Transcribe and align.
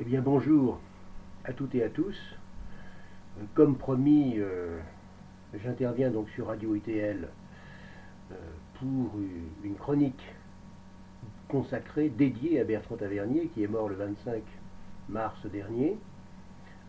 Eh 0.00 0.02
bien 0.02 0.22
bonjour 0.22 0.80
à 1.44 1.52
toutes 1.52 1.72
et 1.76 1.84
à 1.84 1.88
tous. 1.88 2.18
Comme 3.54 3.76
promis, 3.76 4.34
euh, 4.38 4.80
j'interviens 5.62 6.10
donc 6.10 6.28
sur 6.30 6.48
Radio 6.48 6.74
ITL 6.74 7.28
euh, 8.32 8.34
pour 8.80 9.12
une 9.62 9.76
chronique 9.76 10.34
consacrée, 11.46 12.08
dédiée 12.08 12.58
à 12.58 12.64
Bertrand 12.64 12.96
Tavernier, 12.96 13.46
qui 13.54 13.62
est 13.62 13.68
mort 13.68 13.88
le 13.88 13.94
25 13.94 14.42
mars 15.10 15.38
dernier. 15.46 15.96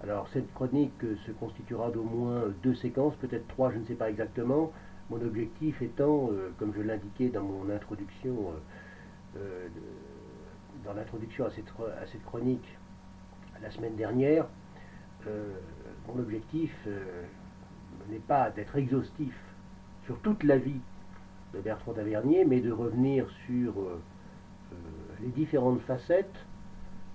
Alors 0.01 0.27
cette 0.33 0.51
chronique 0.55 1.05
se 1.27 1.31
constituera 1.33 1.91
d'au 1.91 2.01
moins 2.01 2.45
deux 2.63 2.73
séquences, 2.73 3.13
peut-être 3.17 3.47
trois, 3.49 3.71
je 3.71 3.77
ne 3.77 3.85
sais 3.85 3.93
pas 3.93 4.09
exactement. 4.09 4.71
Mon 5.11 5.21
objectif 5.21 5.79
étant, 5.83 6.31
euh, 6.31 6.49
comme 6.57 6.73
je 6.75 6.81
l'indiquais 6.81 7.29
dans 7.29 7.43
mon 7.43 7.69
introduction, 7.69 8.51
dans 10.83 10.93
l'introduction 10.93 11.45
à 11.45 11.51
cette 11.51 12.23
chronique, 12.23 12.65
la 13.61 13.71
semaine 13.71 13.95
dernière, 13.95 14.45
euh, 15.27 15.53
mon 16.07 16.19
objectif 16.19 16.71
euh, 16.87 17.23
n'est 18.09 18.19
pas 18.19 18.49
d'être 18.51 18.75
exhaustif 18.75 19.33
sur 20.05 20.19
toute 20.19 20.43
la 20.43 20.57
vie 20.57 20.79
de 21.53 21.59
Bertrand 21.59 21.93
Tavernier, 21.93 22.45
mais 22.45 22.59
de 22.59 22.71
revenir 22.71 23.27
sur 23.47 23.79
euh, 23.79 23.99
les 25.21 25.29
différentes 25.29 25.81
facettes 25.81 26.45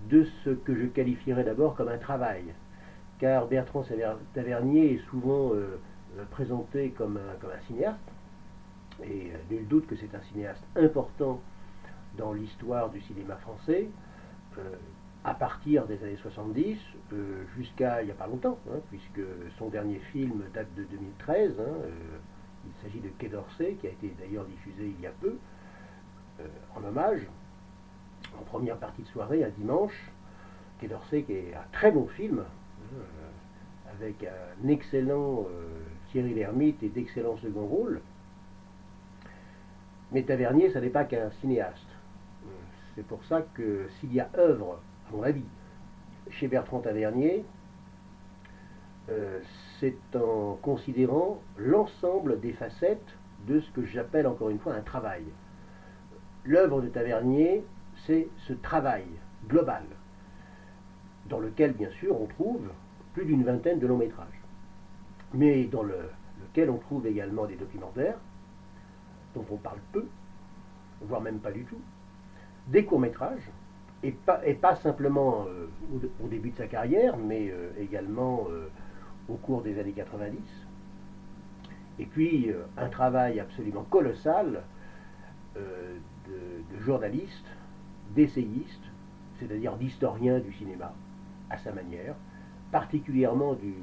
de 0.08 0.24
ce 0.44 0.50
que 0.50 0.74
je 0.74 0.86
qualifierais 0.86 1.44
d'abord 1.44 1.76
comme 1.76 1.88
un 1.88 1.98
travail. 1.98 2.44
Car 3.18 3.46
Bertrand 3.46 3.84
Tavernier 4.34 4.94
est 4.94 5.10
souvent 5.10 5.52
présenté 6.30 6.88
comme 6.96 7.18
un, 7.18 7.36
comme 7.38 7.50
un, 7.50 7.66
cinéaste, 7.66 7.98
et 9.04 9.30
nul 9.50 9.68
doute 9.68 9.86
que 9.86 9.94
c'est 9.96 10.14
un 10.14 10.22
cinéaste 10.32 10.64
important 10.74 11.38
dans 12.16 12.32
l'histoire 12.32 12.88
du 12.88 13.02
cinéma 13.02 13.36
français 13.36 13.88
à 15.24 15.34
partir 15.34 15.86
des 15.86 16.02
années 16.02 16.16
70 16.22 16.78
euh, 17.12 17.44
jusqu'à 17.56 18.02
il 18.02 18.06
n'y 18.06 18.10
a 18.10 18.14
pas 18.14 18.26
longtemps, 18.26 18.58
hein, 18.70 18.78
puisque 18.88 19.20
son 19.58 19.68
dernier 19.68 19.98
film 20.12 20.42
date 20.54 20.74
de 20.76 20.84
2013. 20.84 21.60
Hein, 21.60 21.62
euh, 21.62 21.90
il 22.66 22.82
s'agit 22.82 23.00
de 23.00 23.08
Quai 23.18 23.28
d'Orsay, 23.28 23.76
qui 23.80 23.86
a 23.86 23.90
été 23.90 24.14
d'ailleurs 24.18 24.44
diffusé 24.44 24.92
il 24.98 25.00
y 25.00 25.06
a 25.06 25.12
peu, 25.20 25.36
euh, 26.40 26.46
en 26.76 26.84
hommage, 26.84 27.26
en 28.38 28.42
première 28.44 28.76
partie 28.76 29.02
de 29.02 29.08
soirée, 29.08 29.44
un 29.44 29.50
dimanche. 29.50 30.10
Quai 30.78 30.88
d'Orsay, 30.88 31.22
qui 31.22 31.32
est 31.32 31.54
un 31.54 31.66
très 31.72 31.90
bon 31.90 32.06
film, 32.06 32.40
hein, 32.40 33.02
avec 33.94 34.24
un 34.24 34.68
excellent 34.68 35.46
Thierry 36.10 36.34
Lhermitte 36.34 36.82
et 36.82 36.88
d'excellents 36.88 37.36
second 37.38 37.66
rôles. 37.66 38.00
Mais 40.12 40.22
Tavernier, 40.22 40.70
ça 40.70 40.80
n'est 40.80 40.88
pas 40.88 41.04
qu'un 41.04 41.30
cinéaste. 41.40 41.86
C'est 42.94 43.06
pour 43.06 43.22
ça 43.24 43.42
que 43.54 43.88
s'il 43.98 44.12
y 44.12 44.20
a 44.20 44.28
œuvre 44.36 44.80
mon 45.12 45.22
avis, 45.22 45.44
chez 46.30 46.48
Bertrand 46.48 46.80
Tavernier, 46.80 47.44
euh, 49.08 49.40
c'est 49.78 49.96
en 50.14 50.58
considérant 50.62 51.40
l'ensemble 51.56 52.40
des 52.40 52.52
facettes 52.52 53.16
de 53.46 53.60
ce 53.60 53.70
que 53.72 53.84
j'appelle 53.84 54.26
encore 54.26 54.50
une 54.50 54.58
fois 54.58 54.74
un 54.74 54.82
travail. 54.82 55.24
L'œuvre 56.44 56.80
de 56.82 56.88
Tavernier, 56.88 57.64
c'est 58.06 58.28
ce 58.46 58.52
travail 58.52 59.04
global, 59.48 59.82
dans 61.28 61.40
lequel 61.40 61.72
bien 61.72 61.90
sûr 61.98 62.20
on 62.20 62.26
trouve 62.26 62.68
plus 63.14 63.24
d'une 63.24 63.44
vingtaine 63.44 63.78
de 63.78 63.86
longs 63.86 63.98
métrages, 63.98 64.40
mais 65.34 65.64
dans 65.64 65.82
lequel 65.82 66.70
on 66.70 66.78
trouve 66.78 67.06
également 67.06 67.46
des 67.46 67.56
documentaires, 67.56 68.18
dont 69.34 69.44
on 69.50 69.56
parle 69.56 69.80
peu, 69.92 70.06
voire 71.02 71.20
même 71.20 71.38
pas 71.38 71.52
du 71.52 71.64
tout, 71.64 71.80
des 72.68 72.84
courts 72.84 73.00
métrages, 73.00 73.50
et 74.02 74.12
pas, 74.12 74.76
simplement 74.76 75.46
euh, 75.48 75.66
au, 76.22 76.28
début 76.28 76.50
de 76.50 76.56
sa 76.56 76.66
carrière, 76.66 77.16
mais 77.16 77.50
euh, 77.50 77.70
également 77.78 78.46
euh, 78.50 78.68
au 79.28 79.34
cours 79.34 79.62
des 79.62 79.78
années 79.78 79.92
90. 79.92 80.38
Et 81.98 82.06
puis 82.06 82.50
un 82.78 82.88
travail 82.88 83.40
absolument 83.40 83.82
colossal 83.82 84.62
de, 85.54 86.80
journaliste, 86.80 87.44
d'essayiste, 88.14 88.82
c'est-à-dire 89.38 89.76
d'historien 89.76 90.38
du 90.38 90.50
cinéma, 90.54 90.94
à 91.50 91.58
sa 91.58 91.72
manière, 91.72 92.14
particulièrement 92.72 93.52
du, 93.52 93.74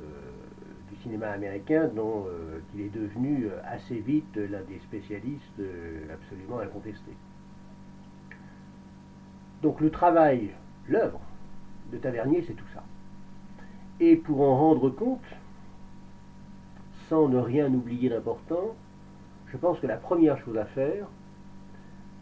du 0.00 0.96
cinéma 1.00 1.28
américain, 1.28 1.88
dont 1.94 2.26
il 2.74 2.80
est 2.80 2.92
devenu 2.92 3.50
assez 3.64 4.00
vite 4.00 4.36
l'un 4.36 4.62
des 4.62 4.80
spécialistes 4.80 5.62
absolument 6.12 6.58
incontestés. 6.58 7.14
Donc 9.66 9.80
le 9.80 9.90
travail, 9.90 10.50
l'œuvre 10.86 11.18
de 11.90 11.98
Tavernier, 11.98 12.44
c'est 12.46 12.54
tout 12.54 12.68
ça. 12.72 12.84
Et 13.98 14.14
pour 14.14 14.42
en 14.42 14.56
rendre 14.56 14.90
compte, 14.90 15.26
sans 17.08 17.26
ne 17.26 17.38
rien 17.38 17.66
oublier 17.74 18.08
d'important, 18.08 18.76
je 19.48 19.56
pense 19.56 19.80
que 19.80 19.88
la 19.88 19.96
première 19.96 20.38
chose 20.38 20.56
à 20.56 20.66
faire, 20.66 21.08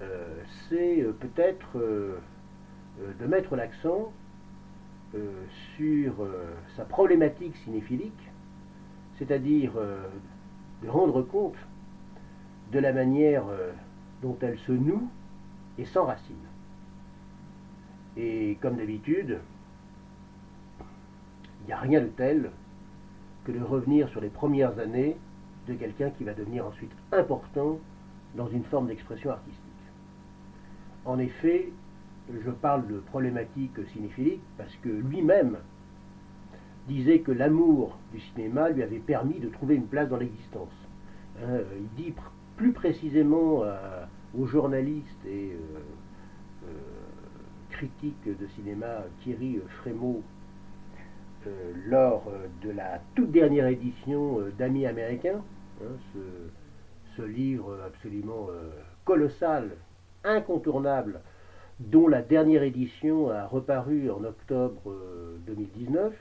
euh, 0.00 0.43
c'est 0.71 1.03
euh, 1.03 1.12
peut-être 1.12 1.77
euh, 1.77 2.16
de 3.21 3.27
mettre 3.27 3.56
l'accent 3.56 4.10
sur 5.77 6.27
sa 6.77 6.84
problématique 6.87 7.54
cinéphilique, 7.59 8.31
c'est-à-dire 9.19 9.75
de 10.83 10.88
rendre 10.88 11.22
compte 11.22 11.59
de 12.72 12.81
la 12.81 12.93
manière 12.93 13.44
dont 14.21 14.37
elle 14.41 14.59
se 14.59 14.72
noue 14.72 15.09
et 15.78 15.84
s'enracine. 15.84 16.34
Et 18.17 18.59
comme 18.61 18.77
d'habitude, 18.77 19.39
il 21.63 21.67
n'y 21.67 21.73
a 21.73 21.79
rien 21.79 22.01
de 22.01 22.09
tel 22.09 22.51
que 23.45 23.53
de 23.53 23.61
revenir 23.61 24.09
sur 24.11 24.21
les 24.21 24.29
premières 24.29 24.79
années 24.79 25.17
de 25.69 25.75
quelqu'un 25.75 26.11
qui 26.11 26.25
va 26.25 26.35
devenir 26.35 26.67
ensuite 26.67 26.93
important 27.13 27.79
dans 28.37 28.49
une 28.49 28.65
forme 28.65 28.89
d'expression 28.89 29.31
artistique. 29.31 29.61
En 31.05 31.19
effet, 31.19 31.69
je 32.33 32.51
parle 32.51 32.87
de 32.87 32.99
problématique 32.99 33.73
cinéphilique 33.93 34.43
parce 34.57 34.75
que 34.77 34.89
lui-même 34.89 35.59
disait 36.89 37.21
que 37.21 37.33
l'amour 37.33 37.99
du 38.13 38.21
cinéma 38.21 38.71
lui 38.71 38.83
avait 38.83 38.99
permis 38.99 39.41
de 39.41 39.49
trouver 39.49 39.77
une 39.77 39.87
place 39.87 40.09
dans 40.09 40.17
l'existence. 40.17 40.73
Hein, 41.43 41.61
il 41.77 42.05
dit 42.05 42.15
plus 42.57 42.73
précisément 42.73 43.63
euh, 43.63 44.05
aux 44.39 44.47
journalistes 44.47 45.25
et 45.27 45.53
euh, 45.53 45.77
euh, 45.77 45.81
critique 47.75 48.25
de 48.25 48.47
cinéma 48.55 49.03
Thierry 49.23 49.59
Frémaux 49.81 50.23
euh, 51.47 51.73
lors 51.87 52.25
euh, 52.29 52.47
de 52.62 52.71
la 52.71 53.01
toute 53.15 53.33
dernière 53.33 53.67
édition 53.67 54.41
euh, 54.41 54.51
d'Amis 54.53 54.87
américains, 54.87 55.43
hein, 55.83 55.97
ce, 57.17 57.23
livre 57.23 57.79
absolument 57.87 58.49
colossal, 59.05 59.71
incontournable, 60.25 61.21
dont 61.79 62.09
la 62.09 62.23
dernière 62.23 62.65
édition 62.65 63.31
a 63.31 63.47
reparu 63.47 64.11
en 64.11 64.25
octobre 64.25 64.97
2019, 65.47 66.13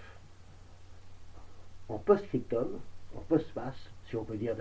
en 1.90 1.97
post-scriptum, 1.97 2.68
en 3.18 3.19
post-face, 3.22 3.90
si 4.08 4.16
on 4.16 4.24
peut 4.24 4.38
dire, 4.38 4.56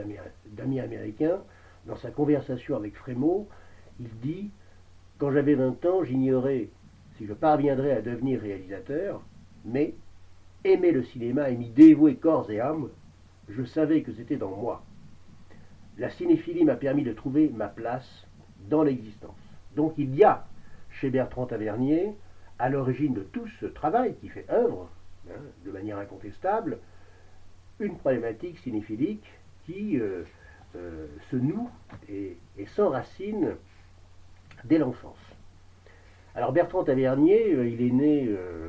d'amis 0.47 0.81
américains, 0.81 1.41
dans 1.85 1.97
sa 1.97 2.11
conversation 2.11 2.77
avec 2.77 2.97
Frémaux, 2.97 3.47
il 4.01 4.09
dit 4.21 4.51
Quand 5.19 5.31
j'avais 5.33 5.55
20 5.55 5.85
ans, 5.85 6.03
j'ignorais 6.03 6.71
si 7.17 7.27
je 7.27 7.33
parviendrais 7.33 7.93
à 7.93 8.03
devenir 8.03 8.41
réalisateur, 8.41 9.23
mais 9.65 9.95
aimer 10.65 10.93
le 10.93 11.03
cinéma 11.03 11.51
et 11.51 11.57
m'y 11.57 11.69
dévouer 11.69 12.17
corps 12.17 12.51
et 12.51 12.61
âme, 12.61 12.89
je 13.49 13.65
savais 13.65 14.03
que 14.03 14.13
c'était 14.13 14.37
dans 14.37 14.55
moi. 14.57 14.83
La 15.99 16.11
cinéphilie 16.11 16.65
m'a 16.65 16.77
permis 16.77 17.03
de 17.03 17.13
trouver 17.13 17.51
ma 17.55 17.69
place 17.69 18.27
dans 18.69 18.83
l'existence. 18.83 19.37
Donc 19.77 19.95
il 19.99 20.15
y 20.15 20.25
a 20.25 20.47
chez 20.91 21.11
Bertrand 21.11 21.47
Tavernier, 21.47 22.15
à 22.59 22.69
l'origine 22.69 23.15
de 23.15 23.23
tout 23.23 23.47
ce 23.61 23.67
travail 23.67 24.15
qui 24.21 24.29
fait 24.29 24.47
œuvre, 24.51 24.89
hein, 25.29 25.41
de 25.65 25.71
manière 25.71 25.99
incontestable, 25.99 26.79
une 27.81 27.97
problématique 27.97 28.59
cinéphilique 28.59 29.27
qui 29.67 29.99
euh, 29.99 30.25
euh, 30.77 31.07
se 31.31 31.37
noue 31.37 31.69
et 32.09 32.37
s'enracine 32.67 33.57
dès 34.65 34.79
l'enfance. 34.79 35.32
Alors 36.35 36.53
Bertrand 36.53 36.83
Tavernier, 36.83 37.53
euh, 37.53 37.69
il 37.69 37.83
est 37.83 37.91
né 37.91 38.27
euh, 38.27 38.69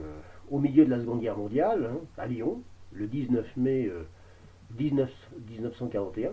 au 0.52 0.60
milieu 0.60 0.84
de 0.84 0.90
la 0.90 1.00
Seconde 1.00 1.22
Guerre 1.22 1.38
mondiale, 1.38 1.92
hein, 1.94 1.98
à 2.18 2.28
Lyon, 2.28 2.62
le 2.92 3.08
19 3.08 3.56
mai 3.56 3.90
1941. 4.78 6.32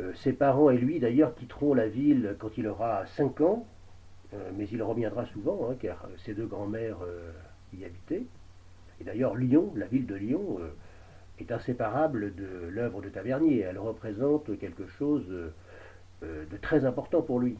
Euh, 0.00 0.12
ses 0.14 0.32
parents 0.32 0.70
et 0.70 0.76
lui, 0.76 0.98
d'ailleurs, 0.98 1.36
quitteront 1.36 1.72
la 1.72 1.86
ville 1.86 2.34
quand 2.40 2.58
il 2.58 2.66
aura 2.66 3.06
5 3.06 3.40
ans, 3.42 3.66
mais 4.56 4.66
il 4.66 4.82
reviendra 4.82 5.24
souvent, 5.26 5.70
hein, 5.70 5.76
car 5.78 6.08
ses 6.24 6.34
deux 6.34 6.46
grands-mères 6.46 6.98
y 7.72 7.84
habitaient. 7.84 8.24
Et 9.00 9.04
d'ailleurs, 9.04 9.36
Lyon, 9.36 9.72
la 9.76 9.86
ville 9.86 10.06
de 10.06 10.16
Lyon, 10.16 10.58
est 11.38 11.52
inséparable 11.52 12.34
de 12.34 12.66
l'œuvre 12.68 13.00
de 13.00 13.08
Tavernier. 13.08 13.60
Elle 13.60 13.78
représente 13.78 14.58
quelque 14.58 14.88
chose 14.88 15.24
de 16.22 16.56
très 16.60 16.84
important 16.84 17.22
pour 17.22 17.38
lui. 17.38 17.56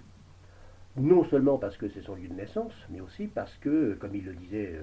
Non 0.97 1.25
seulement 1.25 1.59
parce 1.59 1.77
que 1.77 1.89
c'est 1.89 2.03
son 2.03 2.15
lieu 2.15 2.29
de 2.29 2.35
naissance, 2.35 2.73
mais 2.91 3.01
aussi 3.01 3.27
parce 3.27 3.55
que, 3.59 3.95
comme 3.95 4.15
il 4.15 4.25
le 4.25 4.35
disait 4.35 4.79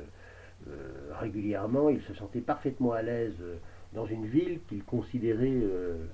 régulièrement, 1.19 1.89
il 1.89 2.01
se 2.01 2.13
sentait 2.13 2.41
parfaitement 2.41 2.91
à 2.91 3.01
l'aise 3.01 3.41
dans 3.93 4.05
une 4.05 4.25
ville 4.25 4.59
qu'il 4.67 4.83
considérait 4.83 5.61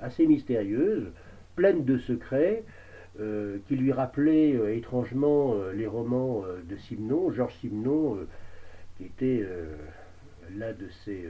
assez 0.01 0.25
mystérieuse, 0.27 1.11
pleine 1.55 1.83
de 1.83 1.97
secrets, 1.97 2.63
qui 3.17 3.75
lui 3.75 3.91
rappelait 3.91 4.77
étrangement 4.77 5.55
les 5.73 5.87
romans 5.87 6.43
de 6.69 6.75
Simon, 6.77 7.31
Georges 7.31 7.55
Simenon, 7.55 8.19
qui 8.97 9.05
était 9.05 9.45
l'un 10.55 10.73
de 10.73 10.87
ses 11.03 11.27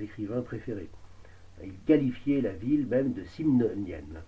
écrivains 0.00 0.42
préférés. 0.42 0.88
Il 1.62 1.74
qualifiait 1.86 2.40
la 2.40 2.52
ville 2.52 2.86
même 2.86 3.12
de 3.12 3.24
simnonienne. 3.24 4.20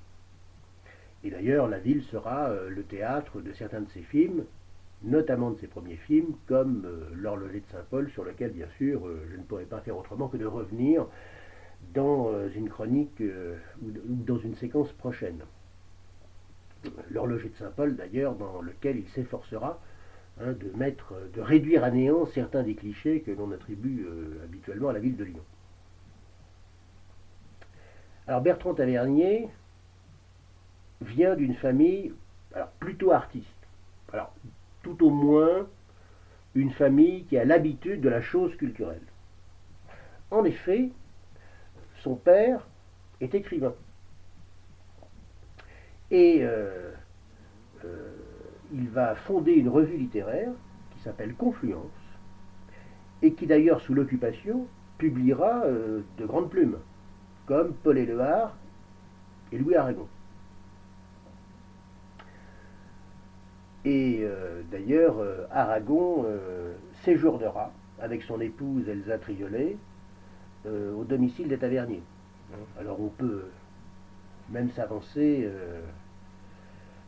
Et 1.24 1.30
d'ailleurs, 1.30 1.68
la 1.68 1.78
ville 1.78 2.02
sera 2.04 2.50
euh, 2.50 2.68
le 2.68 2.82
théâtre 2.82 3.40
de 3.40 3.52
certains 3.52 3.80
de 3.80 3.88
ses 3.90 4.02
films, 4.02 4.44
notamment 5.02 5.50
de 5.50 5.58
ses 5.58 5.66
premiers 5.66 5.96
films, 5.96 6.34
comme 6.46 6.84
euh, 6.86 7.08
L'horloger 7.14 7.60
de 7.60 7.66
Saint-Paul, 7.72 8.10
sur 8.10 8.24
lequel, 8.24 8.52
bien 8.52 8.68
sûr, 8.76 9.06
euh, 9.06 9.26
je 9.30 9.36
ne 9.36 9.42
pourrais 9.42 9.64
pas 9.64 9.80
faire 9.80 9.96
autrement 9.96 10.28
que 10.28 10.36
de 10.36 10.46
revenir 10.46 11.06
dans 11.94 12.32
une 12.56 12.70
chronique 12.70 13.22
ou 13.82 13.90
dans 14.08 14.38
une 14.38 14.56
séquence 14.56 14.90
prochaine. 14.92 15.40
L'horloger 17.10 17.50
de 17.50 17.56
Saint-Paul, 17.56 17.96
d'ailleurs, 17.96 18.34
dans 18.34 18.62
lequel 18.62 18.96
il 18.96 19.08
s'efforcera 19.10 19.78
hein, 20.40 20.52
de 20.52 20.76
mettre, 20.76 21.14
de 21.34 21.40
réduire 21.40 21.84
à 21.84 21.90
néant 21.90 22.26
certains 22.26 22.62
des 22.62 22.74
clichés 22.74 23.20
que 23.20 23.30
l'on 23.30 23.52
attribue 23.52 24.06
habituellement 24.42 24.88
à 24.88 24.94
la 24.94 25.00
ville 25.00 25.16
de 25.16 25.24
Lyon. 25.24 25.42
Alors 28.26 28.40
Bertrand 28.40 28.74
Tavernier 28.74 29.48
vient 31.00 31.36
d'une 31.36 31.54
famille 31.54 32.12
plutôt 32.80 33.12
artiste. 33.12 33.46
Alors, 34.12 34.34
tout 34.82 35.04
au 35.04 35.10
moins 35.10 35.66
une 36.54 36.70
famille 36.70 37.24
qui 37.24 37.36
a 37.36 37.44
l'habitude 37.44 38.00
de 38.00 38.08
la 38.08 38.22
chose 38.22 38.56
culturelle. 38.56 39.02
En 40.30 40.44
effet, 40.44 40.90
son 42.02 42.14
père 42.14 42.66
est 43.20 43.34
écrivain. 43.34 43.74
Et 46.10 46.38
euh, 46.42 46.92
euh, 47.84 48.12
il 48.72 48.88
va 48.88 49.14
fonder 49.14 49.52
une 49.52 49.68
revue 49.68 49.96
littéraire 49.96 50.52
qui 50.92 51.00
s'appelle 51.00 51.34
Confluence, 51.34 51.90
et 53.22 53.32
qui 53.32 53.46
d'ailleurs, 53.46 53.80
sous 53.80 53.94
l'occupation, 53.94 54.66
publiera 54.98 55.64
euh, 55.64 56.00
de 56.18 56.26
grandes 56.26 56.50
plumes 56.50 56.78
comme 57.46 57.74
Paul 57.74 57.98
Éluard 57.98 58.56
et 59.52 59.58
Louis 59.58 59.74
Aragon. 59.74 60.08
Et 63.86 64.18
euh, 64.22 64.62
d'ailleurs, 64.68 65.20
euh, 65.20 65.46
Aragon 65.48 66.24
euh, 66.26 66.74
séjournera 67.04 67.70
avec 68.00 68.24
son 68.24 68.40
épouse 68.40 68.88
Elsa 68.88 69.16
Triolet 69.18 69.76
au 70.66 71.04
domicile 71.04 71.46
des 71.46 71.58
taverniers. 71.58 72.02
Alors 72.80 73.00
on 73.00 73.06
peut 73.06 73.44
même 74.50 74.68
s'avancer 74.72 75.48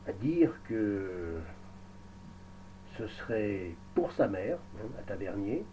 à 0.07 0.13
dire 0.13 0.53
que 0.69 1.39
ce 2.97 3.09
serait 3.09 3.73
pour 3.97 4.13
sa 4.13 4.29
mère, 4.29 4.59
hein, 4.77 4.87
à 4.97 5.03
Tavernier, 5.03 5.65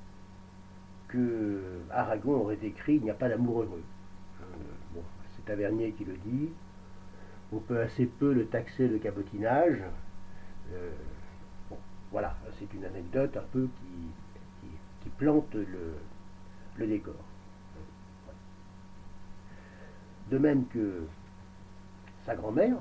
que 1.09 1.61
Aragon 1.91 2.41
aurait 2.41 2.57
écrit 2.63 2.95
Il 2.95 3.03
n'y 3.03 3.11
a 3.11 3.13
pas 3.13 3.29
d'amour 3.29 3.61
heureux 3.61 3.83
c'est 5.35 5.45
Tavernier 5.45 5.91
qui 5.91 6.05
le 6.05 6.17
dit. 6.25 6.49
On 7.53 7.59
peut 7.59 7.81
assez 7.81 8.07
peu 8.07 8.33
le 8.33 8.47
taxer 8.47 8.87
de 8.87 8.97
cabotinage. 8.97 9.83
Euh, 10.73 10.91
voilà, 12.11 12.35
c'est 12.59 12.73
une 12.73 12.85
anecdote 12.85 13.35
un 13.37 13.45
peu 13.51 13.67
qui, 15.01 15.09
plante 15.17 15.53
le, 15.53 16.87
décor. 16.87 17.13
De 20.29 20.37
même 20.37 20.65
que 20.67 21.03
sa 22.25 22.35
grand-mère, 22.35 22.77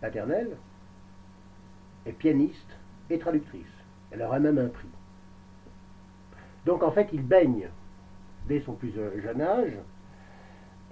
paternelle, 0.00 0.56
est 2.04 2.12
pianiste 2.12 2.76
et 3.08 3.18
traductrice. 3.18 3.64
Elle 4.10 4.22
aura 4.22 4.38
même 4.40 4.58
un 4.58 4.68
prix. 4.68 4.88
Donc 6.66 6.82
en 6.82 6.90
fait, 6.90 7.08
il 7.12 7.22
baigne 7.22 7.68
dès 8.48 8.60
son 8.60 8.72
plus 8.74 8.92
jeune 8.92 9.40
âge, 9.40 9.76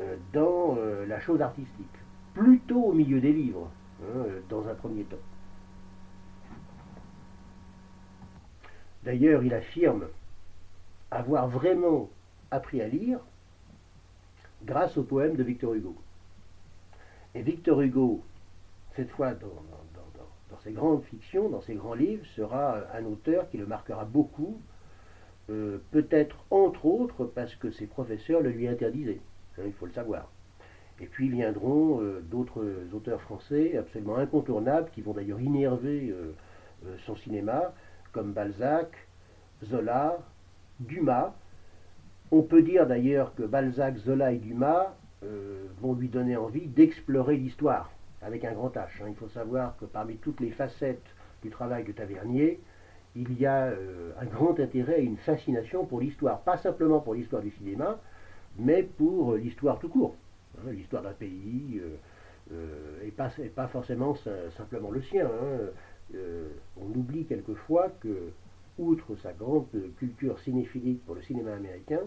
euh, 0.00 0.16
dans 0.32 0.76
euh, 0.78 1.06
la 1.06 1.20
chose 1.20 1.42
artistique, 1.42 1.97
plutôt 2.38 2.84
au 2.84 2.92
milieu 2.92 3.20
des 3.20 3.32
livres, 3.32 3.68
hein, 4.00 4.24
dans 4.48 4.68
un 4.68 4.74
premier 4.74 5.02
temps. 5.02 5.16
D'ailleurs, 9.02 9.42
il 9.42 9.52
affirme 9.52 10.06
avoir 11.10 11.48
vraiment 11.48 12.08
appris 12.52 12.80
à 12.80 12.86
lire 12.86 13.18
grâce 14.62 14.96
au 14.96 15.02
poème 15.02 15.34
de 15.34 15.42
Victor 15.42 15.74
Hugo. 15.74 15.96
Et 17.34 17.42
Victor 17.42 17.80
Hugo, 17.80 18.22
cette 18.94 19.10
fois 19.10 19.32
dans, 19.34 20.58
ses 20.62 20.72
grandes 20.72 21.02
fictions, 21.04 21.48
dans 21.48 21.60
ses 21.60 21.74
grands 21.74 21.94
livres, 21.94 22.24
sera 22.36 22.78
un 22.94 23.04
auteur 23.04 23.50
qui 23.50 23.58
le 23.58 23.66
marquera 23.66 24.04
beaucoup 24.04 24.60
euh, 25.50 25.78
peut-être 25.90 26.36
entre 26.50 26.86
autres 26.86 27.24
parce 27.24 27.54
que 27.56 27.70
ses 27.70 27.86
professeurs 27.86 28.40
le 28.40 28.50
lui 28.50 28.68
interdisaient, 28.68 29.20
hein, 29.58 29.62
il 29.66 29.72
faut 29.72 29.86
le 29.86 29.92
savoir. 29.92 30.28
Et 31.00 31.06
puis 31.06 31.28
viendront 31.28 32.00
euh, 32.00 32.20
d'autres 32.20 32.64
auteurs 32.92 33.20
français 33.20 33.76
absolument 33.76 34.16
incontournables 34.16 34.90
qui 34.90 35.00
vont 35.00 35.12
d'ailleurs 35.12 35.40
innerver 35.40 36.12
euh, 36.12 36.96
son 37.06 37.16
cinéma, 37.16 37.72
comme 38.12 38.32
Balzac, 38.32 38.88
Zola, 39.64 40.18
Dumas. 40.80 41.34
On 42.30 42.42
peut 42.42 42.62
dire 42.62 42.86
d'ailleurs 42.86 43.34
que 43.34 43.42
Balzac, 43.42 43.96
Zola 43.98 44.32
et 44.32 44.38
Dumas 44.38 44.94
vont 45.80 45.94
lui 45.94 46.08
donner 46.08 46.36
envie 46.36 46.68
d'explorer 46.68 47.36
l'histoire 47.36 47.90
avec 48.22 48.44
un 48.44 48.52
grand 48.52 48.70
H. 48.74 49.02
Hein. 49.02 49.06
Il 49.08 49.14
faut 49.16 49.28
savoir 49.28 49.76
que 49.78 49.84
parmi 49.84 50.16
toutes 50.16 50.40
les 50.40 50.50
facettes 50.50 51.02
du 51.42 51.50
travail 51.50 51.84
de 51.84 51.92
Tavernier, 51.92 52.60
il 53.16 53.38
y 53.38 53.46
a 53.46 53.66
euh, 53.66 54.12
un 54.20 54.26
grand 54.26 54.58
intérêt 54.60 55.00
et 55.00 55.04
une 55.04 55.16
fascination 55.16 55.84
pour 55.84 56.00
l'histoire, 56.00 56.40
pas 56.40 56.58
simplement 56.58 57.00
pour 57.00 57.14
l'histoire 57.14 57.42
du 57.42 57.50
cinéma, 57.50 57.98
mais 58.58 58.82
pour 58.82 59.32
euh, 59.32 59.38
l'histoire 59.38 59.78
tout 59.78 59.88
court, 59.88 60.14
l'histoire 60.70 61.02
d'un 61.02 61.12
pays, 61.12 61.80
euh, 62.52 63.04
et, 63.04 63.10
pas, 63.10 63.68
forcément 63.68 64.16
simplement 64.56 64.90
le 64.90 65.02
sien. 65.02 65.26
Hein. 65.26 66.16
on 66.76 66.86
oublie 66.98 67.24
quelquefois 67.24 67.90
que, 68.00 68.30
outre 68.78 69.16
sa 69.16 69.32
grande 69.32 69.66
culture 69.98 70.38
cinéphilique 70.40 71.04
pour 71.04 71.14
le 71.14 71.22
cinéma 71.22 71.54
américain, 71.54 72.00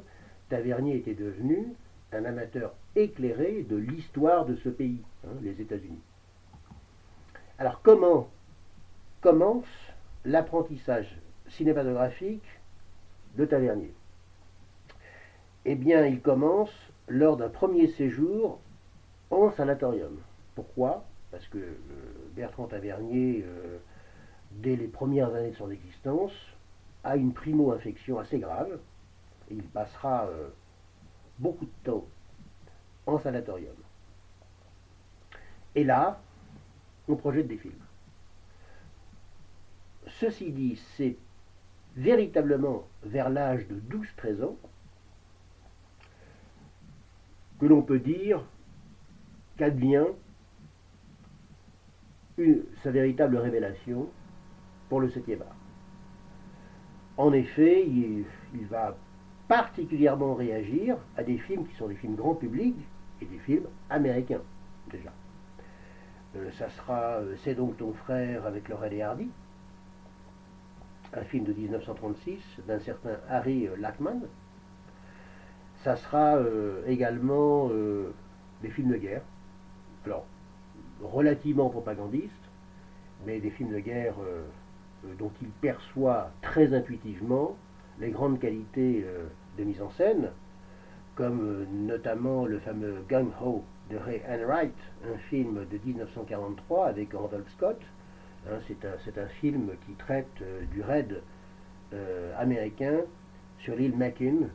Tavernier 0.50 0.98
était 0.98 1.14
devenu 1.14 1.68
un 2.12 2.26
amateur 2.26 2.74
éclairé 2.96 3.66
de 3.70 3.76
l'histoire 3.76 4.46
de 4.46 4.56
ce 4.56 4.70
pays, 4.70 5.02
hein, 5.26 5.34
les 5.42 5.62
États-Unis. 5.62 6.02
Alors 7.58 7.82
comment 7.82 8.30
commence 9.22 9.68
l'apprentissage 10.26 11.16
cinématographique 11.50 12.44
de 13.38 13.46
Tavernier? 13.46 13.94
Eh 15.66 15.76
bien, 15.76 16.06
il 16.08 16.22
commence 16.22 16.74
lors 17.12 17.36
d'un 17.36 17.50
premier 17.50 17.88
séjour 17.88 18.60
en 19.32 19.52
sanatorium. 19.52 20.18
Pourquoi? 20.56 21.04
Parce 21.30 21.46
que 21.48 21.58
euh, 21.58 21.76
Bertrand 22.36 22.68
Tavernier, 22.68 23.44
euh, 23.46 23.78
dès 24.52 24.78
les 24.78 24.88
premières 24.88 25.34
années 25.34 25.52
de 25.52 25.56
son 25.56 25.70
existence, 25.72 26.32
a 27.04 27.18
une 27.18 27.34
primo-infection 27.34 28.20
assez 28.20 28.40
grave. 28.40 28.80
Il 29.50 29.64
passera 29.64 30.28
euh, 30.28 30.50
beaucoup 31.38 31.66
de 31.66 31.72
temps 31.84 32.06
en 33.06 33.20
sanatorium. 33.20 33.76
Et 35.76 35.84
là, 35.84 36.22
on 37.10 37.16
projette 37.18 37.48
des 37.48 37.58
films. 37.58 37.74
Ceci 40.20 40.52
dit, 40.52 40.82
c'est 40.96 41.18
véritablement 41.98 42.88
vers 43.04 43.30
l'âge 43.30 43.68
de 43.68 43.98
12-13 43.98 44.44
ans 44.46 44.58
que 47.62 47.68
l'on 47.68 47.84
peut 47.84 48.00
dire 48.00 48.44
qu'advient 49.56 50.08
sa 52.82 52.90
véritable 52.90 53.38
révélation 53.38 54.10
pour 54.90 55.00
le 55.00 55.10
7e 55.10 55.42
art. 55.42 55.56
En 57.18 57.32
effet, 57.34 57.86
il, 57.86 58.26
va 58.66 58.98
particulièrement 59.48 60.34
réagir 60.34 60.98
à 61.16 61.24
des 61.24 61.38
films 61.38 61.68
qui 61.68 61.76
sont 61.76 61.88
des 61.88 61.96
films 61.96 62.16
grand 62.16 62.34
public 62.34 62.76
et 63.22 63.26
des 63.26 63.38
films 63.40 63.68
américains, 63.92 64.42
déjà. 64.90 65.12
Euh, 66.36 66.50
ça 66.58 66.68
sera 66.70 67.20
euh, 67.20 67.36
C'est 67.44 67.54
donc 67.54 67.78
ton 67.78 67.94
frère 67.94 68.48
avec 68.48 68.70
Laurel 68.70 68.94
et 68.94 69.04
Hardy, 69.04 69.30
un 71.14 71.24
film 71.26 71.44
de 71.44 71.54
1936 71.54 72.40
d'un 72.68 72.80
certain 72.80 73.18
Harry 73.30 73.70
Lackman. 73.78 74.22
Ça 75.84 75.96
sera 75.96 76.36
euh, 76.36 76.84
également 76.88 77.70
euh, 77.72 78.14
des 78.62 78.70
films 78.70 78.92
de 78.92 78.98
guerre. 78.98 79.24
Alors, 80.06 80.26
relativement 81.02 81.70
propagandistes, 81.70 82.32
mais 83.26 83.40
des 83.40 83.50
films 83.52 83.72
de 83.72 83.80
guerre 83.80 84.16
dont 85.20 85.32
il 85.42 85.50
perçoit 85.50 86.32
très 86.42 86.74
intuitivement 86.74 87.56
les 88.00 88.10
grandes 88.10 88.40
qualités 88.40 89.06
de 89.58 89.64
mise 89.64 89.82
en 89.82 89.92
scène, 89.92 90.30
comme 91.16 91.66
notamment 91.72 92.46
le 92.46 92.60
fameux 92.60 93.04
Gung 93.08 93.30
Ho 93.44 93.64
de 93.92 93.98
Ray 93.98 94.22
Enright, 94.28 94.74
un 95.06 95.18
film 95.30 95.66
de 95.70 95.78
1943 95.86 96.88
avec 96.88 97.14
Randolph 97.14 97.50
Scott. 97.50 97.80
Hein, 98.48 98.60
c'est 98.68 99.18
un, 99.20 99.28
film 99.28 99.70
qui 99.86 99.94
traite 99.94 100.28
euh, 100.42 100.64
du 100.72 100.82
raid 100.82 101.22
euh, 101.94 102.34
américain 102.40 103.02
sur 103.60 103.76
l'île 103.76 103.96
Makin 103.96 104.48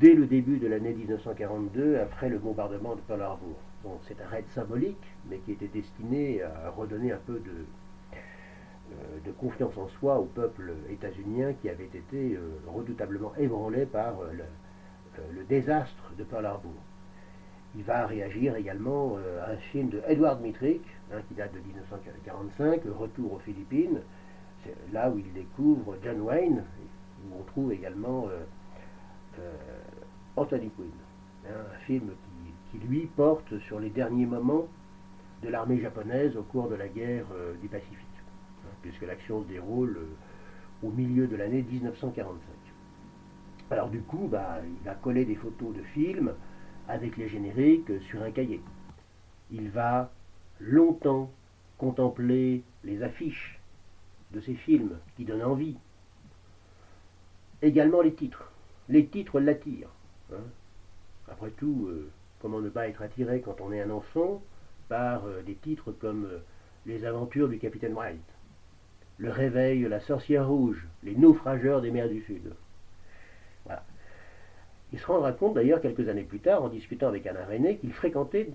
dès 0.00 0.14
le 0.14 0.26
début 0.26 0.58
de 0.58 0.66
l'année 0.66 0.92
1942, 0.92 1.98
après 1.98 2.28
le 2.28 2.38
bombardement 2.38 2.94
de 2.94 3.00
Pearl 3.00 3.22
Harbor. 3.22 3.56
c'est 4.06 4.20
un 4.20 4.28
raid 4.28 4.44
symbolique, 4.54 5.04
mais 5.30 5.38
qui 5.38 5.52
était 5.52 5.68
destiné 5.68 6.42
à 6.42 6.70
redonner 6.70 7.12
un 7.12 7.20
peu 7.26 7.34
de, 7.34 7.64
euh, 8.92 9.32
confiance 9.38 9.76
en 9.76 9.88
soi 9.88 10.18
au 10.18 10.24
peuple 10.24 10.72
états-unien 10.90 11.52
qui 11.54 11.68
avait 11.68 11.84
été 11.84 12.38
redoutablement 12.66 13.34
ébranlé 13.36 13.86
par 13.86 14.14
le 15.34 15.44
désastre 15.44 16.12
de 16.18 16.24
Pearl 16.24 16.46
Harbor 16.46 16.72
il 17.76 17.82
va 17.82 18.06
réagir 18.06 18.56
également 18.56 19.16
euh, 19.18 19.44
à 19.44 19.50
un 19.52 19.56
film 19.56 19.90
de 19.90 20.00
Edward 20.08 20.40
Mitrick, 20.40 20.82
hein, 21.12 21.18
qui 21.28 21.34
date 21.34 21.52
de 21.52 21.58
1945, 21.58 22.80
Retour 22.98 23.34
aux 23.34 23.38
Philippines, 23.38 24.00
là 24.92 25.10
où 25.10 25.18
il 25.18 25.32
découvre 25.32 25.96
John 26.02 26.20
Wayne, 26.22 26.64
où 27.24 27.38
on 27.38 27.42
trouve 27.44 27.72
également 27.72 28.26
euh, 28.28 28.30
euh, 28.30 28.44
Anthony 30.36 30.70
Quinn, 30.70 30.90
hein, 31.46 31.54
un 31.74 31.78
film 31.86 32.10
qui, 32.70 32.78
lui 32.86 33.06
porte 33.06 33.58
sur 33.60 33.80
les 33.80 33.88
derniers 33.88 34.26
moments 34.26 34.68
de 35.42 35.48
l'armée 35.48 35.80
japonaise 35.80 36.36
au 36.36 36.42
cours 36.42 36.68
de 36.68 36.74
la 36.74 36.88
guerre 36.88 37.24
du 37.62 37.68
Pacifique, 37.68 37.96
hein, 38.64 38.74
puisque 38.82 39.02
l'action 39.02 39.42
se 39.42 39.48
déroule 39.48 39.98
au 40.82 40.90
milieu 40.90 41.26
de 41.26 41.36
l'année 41.36 41.62
1945. 41.62 42.36
Alors 43.70 43.88
du 43.88 44.00
coup, 44.02 44.28
bah, 44.30 44.58
il 44.82 44.88
a 44.88 44.94
collé 44.94 45.24
des 45.24 45.36
photos 45.36 45.74
de 45.74 45.82
films, 45.94 46.32
avec 46.88 47.16
les 47.16 47.28
génériques 47.28 48.00
sur 48.02 48.22
un 48.22 48.30
cahier. 48.30 48.60
Il 49.50 49.70
va 49.70 50.10
longtemps 50.60 51.30
contempler 51.78 52.62
les 52.84 53.02
affiches 53.02 53.58
de 54.32 54.40
ces 54.40 54.54
films 54.54 54.98
qui 55.16 55.24
donnent 55.24 55.44
envie. 55.44 55.76
Également 57.62 58.02
les 58.02 58.14
titres. 58.14 58.52
Les 58.88 59.06
titres 59.06 59.40
l'attirent. 59.40 59.90
Hein. 60.32 60.44
Après 61.28 61.50
tout, 61.50 61.86
euh, 61.88 62.08
comment 62.40 62.60
ne 62.60 62.68
pas 62.68 62.88
être 62.88 63.02
attiré 63.02 63.40
quand 63.40 63.60
on 63.60 63.72
est 63.72 63.80
un 63.80 63.90
enfant 63.90 64.42
par 64.88 65.26
euh, 65.26 65.42
des 65.42 65.54
titres 65.54 65.90
comme 65.92 66.26
euh, 66.26 66.38
Les 66.86 67.04
aventures 67.04 67.48
du 67.48 67.58
capitaine 67.58 67.94
Wright, 67.94 68.20
Le 69.18 69.30
réveil 69.30 69.82
la 69.82 69.98
sorcière 69.98 70.46
rouge, 70.48 70.86
Les 71.02 71.16
naufrageurs 71.16 71.80
des 71.80 71.90
mers 71.90 72.08
du 72.08 72.22
Sud. 72.22 72.52
Il 74.92 75.00
se 75.00 75.06
rendra 75.06 75.32
compte 75.32 75.54
d'ailleurs 75.54 75.80
quelques 75.80 76.08
années 76.08 76.22
plus 76.22 76.38
tard, 76.38 76.62
en 76.62 76.68
discutant 76.68 77.08
avec 77.08 77.26
Alain 77.26 77.44
René, 77.44 77.76
qu'il 77.78 77.92
fréquentait 77.92 78.50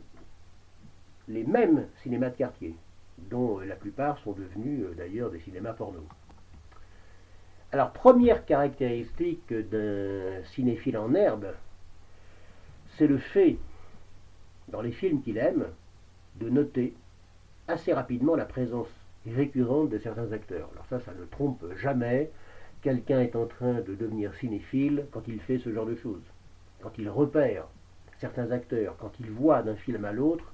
les 1.28 1.44
mêmes 1.44 1.88
cinémas 2.04 2.30
de 2.30 2.38
quartier, 2.38 2.74
dont 3.30 3.60
la 3.60 3.76
plupart 3.76 4.18
sont 4.20 4.32
devenus 4.32 4.86
d'ailleurs 4.96 5.30
des 5.30 5.42
cinémas 5.42 5.74
porno. 5.74 6.00
Alors, 7.72 7.92
première 7.92 8.46
caractéristique 8.46 9.54
d'un 9.54 10.44
cinéphile 10.54 10.98
en 10.98 11.14
herbe, 11.14 11.54
c'est 12.98 13.08
le 13.08 13.18
fait, 13.18 13.58
dans 14.68 14.82
les 14.82 14.92
films 14.92 15.22
qu'il 15.22 15.38
aime, 15.38 15.68
de 16.36 16.50
noter 16.50 16.94
assez 17.68 17.94
rapidement 17.94 18.36
la 18.36 18.46
présence 18.46 18.88
récurrente 19.26 19.90
de 19.90 19.98
certains 20.00 20.32
acteurs. 20.32 20.70
Alors 20.74 20.86
ça, 20.90 21.00
ça 21.00 21.14
ne 21.14 21.26
trompe 21.26 21.64
jamais 21.78 22.30
quelqu'un 22.82 23.22
est 23.22 23.36
en 23.36 23.46
train 23.46 23.76
de 23.76 23.96
devenir 23.96 24.34
cinéphile 24.36 25.06
quand 25.12 25.28
il 25.28 25.40
fait 25.40 25.60
ce 25.60 25.72
genre 25.72 25.86
de 25.86 25.96
choses. 25.96 26.24
Quand 26.82 26.92
il 26.98 27.10
repère 27.10 27.68
certains 28.20 28.52
acteurs, 28.52 28.96
quand 28.98 29.12
il 29.20 29.30
voit 29.30 29.62
d'un 29.62 29.76
film 29.76 30.04
à 30.06 30.12
l'autre 30.12 30.52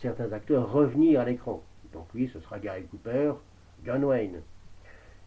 certains 0.00 0.32
acteurs 0.32 0.70
revenir 0.72 1.20
à 1.20 1.24
l'écran. 1.24 1.62
Donc 1.92 2.06
oui, 2.14 2.30
ce 2.32 2.40
sera 2.40 2.58
Gary 2.58 2.84
Cooper, 2.84 3.32
John 3.84 4.04
Wayne. 4.04 4.40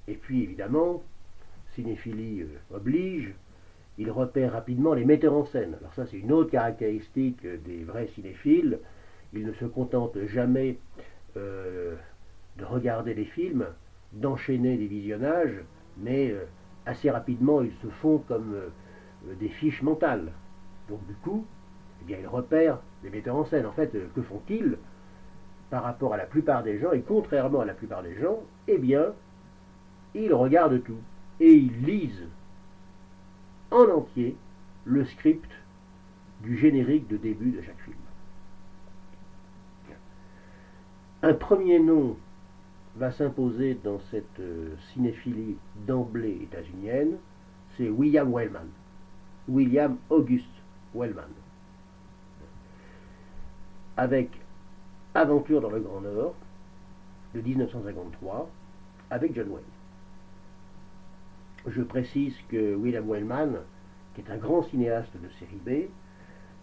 Et 0.07 0.15
puis 0.15 0.43
évidemment, 0.43 1.03
cinéphilie 1.75 2.41
euh, 2.41 2.75
oblige, 2.75 3.33
il 3.97 4.09
repère 4.09 4.53
rapidement 4.53 4.93
les 4.93 5.05
metteurs 5.05 5.33
en 5.33 5.45
scène. 5.45 5.75
Alors 5.79 5.93
ça 5.93 6.05
c'est 6.05 6.17
une 6.17 6.31
autre 6.31 6.51
caractéristique 6.51 7.45
des 7.45 7.83
vrais 7.83 8.07
cinéphiles. 8.07 8.79
Ils 9.33 9.45
ne 9.45 9.53
se 9.53 9.65
contentent 9.65 10.25
jamais 10.25 10.77
euh, 11.37 11.95
de 12.57 12.65
regarder 12.65 13.13
des 13.13 13.25
films, 13.25 13.65
d'enchaîner 14.13 14.77
des 14.77 14.87
visionnages, 14.87 15.63
mais 15.97 16.31
euh, 16.31 16.45
assez 16.85 17.09
rapidement 17.09 17.61
ils 17.61 17.73
se 17.81 17.87
font 17.87 18.19
comme 18.27 18.53
euh, 18.53 18.69
euh, 19.27 19.35
des 19.39 19.49
fiches 19.49 19.81
mentales. 19.81 20.31
Donc 20.89 21.05
du 21.07 21.13
coup, 21.15 21.45
eh 22.01 22.05
bien, 22.05 22.17
ils 22.19 22.27
repèrent 22.27 22.79
les 23.03 23.09
metteurs 23.09 23.35
en 23.35 23.45
scène. 23.45 23.65
En 23.65 23.71
fait, 23.71 23.95
que 24.13 24.21
font-ils? 24.21 24.77
Par 25.69 25.83
rapport 25.83 26.13
à 26.13 26.17
la 26.17 26.25
plupart 26.25 26.61
des 26.61 26.77
gens, 26.77 26.91
et 26.91 27.01
contrairement 27.01 27.61
à 27.61 27.65
la 27.65 27.73
plupart 27.73 28.03
des 28.03 28.13
gens, 28.15 28.43
eh 28.67 28.77
bien, 28.77 29.13
ils 30.13 30.33
regardent 30.33 30.83
tout 30.83 30.99
et 31.39 31.53
ils 31.53 31.85
lisent 31.85 32.27
en 33.71 33.89
entier 33.89 34.35
le 34.85 35.05
script 35.05 35.49
du 36.41 36.57
générique 36.57 37.07
de 37.07 37.17
début 37.17 37.51
de 37.51 37.61
chaque 37.61 37.79
film. 37.81 37.97
Un 41.21 41.33
premier 41.33 41.79
nom 41.79 42.17
va 42.97 43.11
s'imposer 43.11 43.75
dans 43.81 43.99
cette 44.11 44.39
euh, 44.41 44.75
cinéphilie 44.93 45.55
d'emblée 45.87 46.37
états-unienne, 46.43 47.17
c'est 47.77 47.89
William 47.89 48.31
Wellman. 48.31 48.67
William 49.47 49.97
August 50.09 50.49
Wellman. 50.93 51.29
Avec 53.95 54.29
Aventure 55.15 55.61
dans 55.61 55.69
le 55.69 55.79
Grand 55.79 56.01
Nord 56.01 56.35
de 57.33 57.41
1953 57.41 58.49
avec 59.09 59.33
John 59.35 59.47
Wayne. 59.49 59.63
Je 61.67 61.81
précise 61.81 62.35
que 62.49 62.75
William 62.75 63.09
Wellman, 63.09 63.59
qui 64.15 64.21
est 64.21 64.31
un 64.31 64.37
grand 64.37 64.63
cinéaste 64.63 65.13
de 65.15 65.29
série 65.39 65.61
B, 65.65 65.89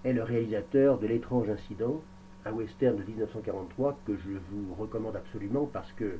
est 0.04 0.12
le 0.12 0.22
réalisateur 0.22 0.98
de 0.98 1.06
L'étrange 1.06 1.48
incident 1.48 2.00
un 2.46 2.52
western 2.52 2.96
de 2.96 3.02
1943 3.02 3.98
que 4.06 4.16
je 4.16 4.38
vous 4.50 4.74
recommande 4.74 5.16
absolument 5.16 5.68
parce 5.70 5.90
que 5.92 6.18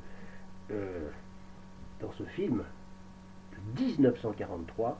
euh, 0.70 1.08
dans 2.00 2.12
ce 2.12 2.24
film 2.24 2.62
de 3.52 3.82
1943, 3.82 4.98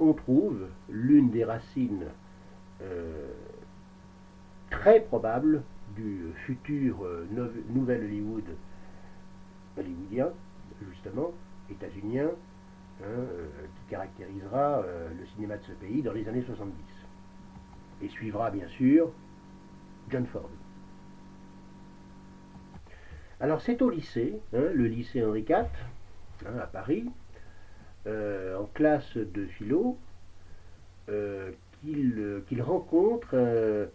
on 0.00 0.12
trouve 0.12 0.68
l'une 0.88 1.30
des 1.30 1.44
racines 1.44 2.06
euh, 2.82 3.28
très 4.70 5.00
probables 5.00 5.62
du 5.96 6.24
futur 6.46 7.04
euh, 7.04 7.26
nouvel 7.70 8.04
Hollywood 8.04 8.44
hollywoodien, 9.76 10.28
justement, 10.90 11.32
états-unien, 11.70 12.30
qui 13.02 13.90
caractérisera 13.90 14.82
le 15.18 15.26
cinéma 15.34 15.56
de 15.56 15.64
ce 15.64 15.72
pays 15.72 16.02
dans 16.02 16.12
les 16.12 16.28
années 16.28 16.42
70. 16.42 16.72
Et 18.02 18.08
suivra 18.08 18.50
bien 18.50 18.68
sûr 18.68 19.10
John 20.10 20.26
Ford. 20.26 20.48
Alors 23.42 23.60
c'est 23.60 23.82
au 23.82 23.90
lycée, 23.90 24.38
hein, 24.54 24.70
le 24.72 24.86
lycée 24.86 25.24
Henri 25.24 25.40
IV, 25.40 25.66
hein, 26.46 26.58
à 26.62 26.66
Paris, 26.66 27.10
euh, 28.06 28.56
en 28.56 28.66
classe 28.66 29.16
de 29.16 29.46
philo, 29.46 29.96
euh, 31.08 31.50
qu'il 31.80 32.62
rencontre 32.62 33.30
euh, 33.34 33.86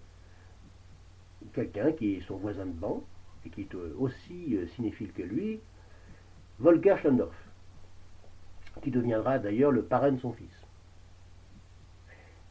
quelqu'un 1.53 1.93
qui 1.93 2.15
est 2.15 2.21
son 2.21 2.35
voisin 2.35 2.65
de 2.65 2.71
banc 2.71 3.03
et 3.45 3.49
qui 3.49 3.61
est 3.61 3.75
aussi 3.97 4.57
cinéphile 4.75 5.13
que 5.13 5.23
lui, 5.23 5.61
Volker 6.59 6.95
Schlondorf, 7.01 7.35
qui 8.81 8.91
deviendra 8.91 9.39
d'ailleurs 9.39 9.71
le 9.71 9.83
parrain 9.83 10.11
de 10.11 10.19
son 10.19 10.31
fils. 10.31 10.47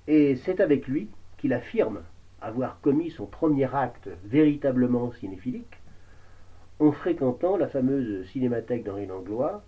Et 0.06 0.36
c'est 0.36 0.60
avec 0.60 0.86
lui 0.86 1.08
qu'il 1.38 1.52
affirme 1.52 2.02
avoir 2.40 2.80
commis 2.80 3.10
son 3.10 3.26
premier 3.26 3.74
acte 3.74 4.08
véritablement 4.24 5.12
cinéphilique 5.12 5.80
en 6.78 6.92
fréquentant 6.92 7.56
la 7.56 7.68
fameuse 7.68 8.26
cinémathèque 8.28 8.84
d'Henri 8.84 9.06
Langlois, 9.06 9.62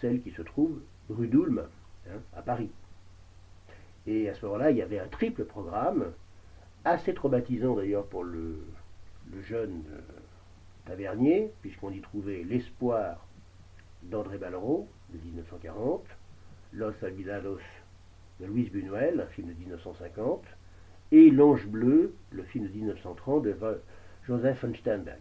celle 0.00 0.20
qui 0.20 0.30
se 0.30 0.42
trouve 0.42 0.80
rue 1.08 1.28
d'Ulm, 1.28 1.62
hein, 2.08 2.18
à 2.36 2.42
Paris. 2.42 2.70
Et 4.06 4.28
à 4.28 4.34
ce 4.34 4.44
moment-là, 4.46 4.70
il 4.70 4.78
y 4.78 4.82
avait 4.82 4.98
un 4.98 5.06
triple 5.06 5.44
programme, 5.44 6.06
assez 6.84 7.14
traumatisant 7.14 7.76
d'ailleurs 7.76 8.06
pour 8.06 8.24
le, 8.24 8.58
jeune 9.42 9.84
euh, 9.92 10.00
tavernier, 10.86 11.52
puisqu'on 11.60 11.90
y 11.90 12.00
trouvait 12.00 12.42
L'espoir 12.48 13.24
d'André 14.02 14.38
Ballereau, 14.38 14.88
de 15.12 15.18
1940, 15.18 16.04
Los 16.72 16.94
Albidados 17.02 17.60
de 18.40 18.46
Louise 18.46 18.70
Buñuel, 18.70 19.20
un 19.20 19.26
film 19.26 19.48
de 19.48 19.54
1950, 19.54 20.42
et 21.12 21.30
L'Ange 21.30 21.66
Bleu, 21.66 22.14
le 22.30 22.42
film 22.44 22.66
de 22.66 22.72
1930 22.72 23.42
de 23.42 23.56
Joseph 24.26 24.64
von 24.64 24.74
Sternberg. 24.74 25.20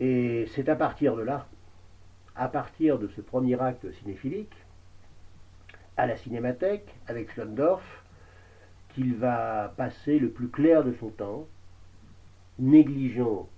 Et 0.00 0.46
c'est 0.54 0.68
à 0.68 0.76
partir 0.76 1.16
de 1.16 1.22
là, 1.22 1.46
à 2.34 2.48
partir 2.48 2.98
de 2.98 3.08
ce 3.08 3.20
premier 3.20 3.60
acte 3.60 3.90
cinéphilique, 3.92 4.54
à 5.96 6.06
la 6.06 6.16
cinémathèque, 6.16 6.94
avec 7.08 7.30
Schlondorf, 7.32 8.04
qu'il 8.94 9.14
va 9.14 9.72
passer 9.76 10.18
le 10.18 10.30
plus 10.30 10.48
clair 10.48 10.84
de 10.84 10.92
son 10.94 11.08
temps, 11.08 11.46
négligeant 12.58 13.48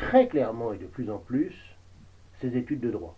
très 0.00 0.26
clairement 0.28 0.72
et 0.72 0.78
de 0.78 0.86
plus 0.86 1.10
en 1.10 1.18
plus 1.18 1.54
ses 2.40 2.56
études 2.56 2.80
de 2.80 2.90
droit. 2.90 3.16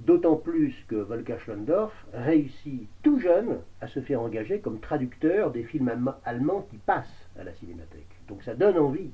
D'autant 0.00 0.36
plus 0.36 0.74
que 0.88 0.94
Volker 0.94 1.38
Schlondorf 1.40 1.92
réussit 2.14 2.88
tout 3.02 3.18
jeune 3.18 3.58
à 3.80 3.86
se 3.86 4.00
faire 4.00 4.22
engager 4.22 4.60
comme 4.60 4.80
traducteur 4.80 5.50
des 5.50 5.64
films 5.64 6.14
allemands 6.24 6.66
qui 6.70 6.78
passent 6.78 7.28
à 7.38 7.44
la 7.44 7.52
cinémathèque. 7.54 8.08
Donc 8.28 8.42
ça 8.42 8.54
donne 8.54 8.78
envie 8.78 9.10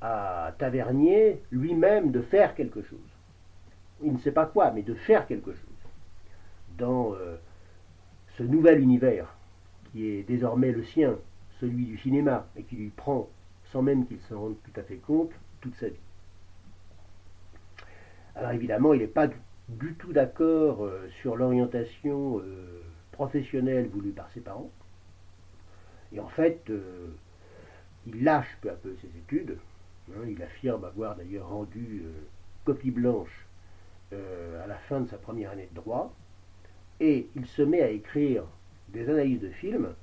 à 0.00 0.54
Tavernier 0.58 1.40
lui-même 1.50 2.12
de 2.12 2.20
faire 2.20 2.54
quelque 2.54 2.82
chose. 2.82 2.98
Il 4.04 4.12
ne 4.12 4.18
sait 4.18 4.30
pas 4.30 4.46
quoi, 4.46 4.70
mais 4.70 4.82
de 4.82 4.94
faire 4.94 5.26
quelque 5.26 5.52
chose 5.52 5.64
dans 6.76 7.14
euh, 7.14 7.36
ce 8.36 8.44
nouvel 8.44 8.80
univers 8.80 9.34
qui 9.90 10.06
est 10.06 10.22
désormais 10.22 10.70
le 10.70 10.84
sien, 10.84 11.16
celui 11.58 11.86
du 11.86 11.98
cinéma, 11.98 12.46
et 12.56 12.62
qui 12.62 12.76
lui 12.76 12.90
prend, 12.90 13.28
sans 13.72 13.82
même 13.82 14.06
qu'il 14.06 14.20
s'en 14.22 14.40
rende 14.40 14.56
tout 14.62 14.80
à 14.80 14.82
fait 14.82 14.96
compte, 14.96 15.30
toute 15.60 15.74
sa 15.76 15.88
vie. 15.88 15.96
Alors 18.34 18.52
évidemment, 18.52 18.94
il 18.94 19.00
n'est 19.00 19.06
pas 19.06 19.28
du 19.68 19.94
tout 19.94 20.12
d'accord 20.12 20.84
euh, 20.84 21.08
sur 21.20 21.36
l'orientation 21.36 22.40
euh, 22.40 22.82
professionnelle 23.12 23.88
voulue 23.88 24.12
par 24.12 24.30
ses 24.30 24.40
parents. 24.40 24.70
Et 26.12 26.20
en 26.20 26.28
fait, 26.28 26.72
il 28.06 28.24
lâche 28.24 28.56
peu 28.62 28.70
à 28.70 28.74
peu 28.74 28.94
ses 29.02 29.08
études. 29.18 29.58
Hein. 30.10 30.24
il 30.26 30.42
affirme 30.42 30.84
avoir 30.84 31.16
d'ailleurs 31.16 31.48
rendu 31.50 32.02
copie 32.64 32.90
blanche 32.90 33.44
à 34.12 34.66
la 34.66 34.76
fin 34.88 35.00
de 35.02 35.08
sa 35.10 35.18
première 35.18 35.50
année 35.50 35.68
de 35.70 35.74
droit 35.74 36.14
et 37.00 37.28
il 37.36 37.46
se 37.46 37.62
met 37.62 37.80
à 37.80 37.90
écrire 37.90 38.44
des 38.88 39.08
analyses 39.08 39.40
de 39.40 39.50
films 39.50 39.94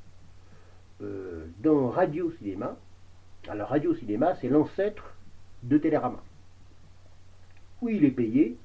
euh, 1.01 1.45
dans 1.60 1.89
Radio 1.89 2.31
Cinéma. 2.38 2.77
Alors 3.48 3.70
Radio 3.70 3.94
Cinéma, 3.94 4.36
c'est 4.42 4.50
l'ancêtre 4.50 5.14
de 5.62 5.78
Télérama, 5.78 6.24
où 7.80 7.90
il 7.90 8.04
est 8.04 8.12
payé 8.12 8.58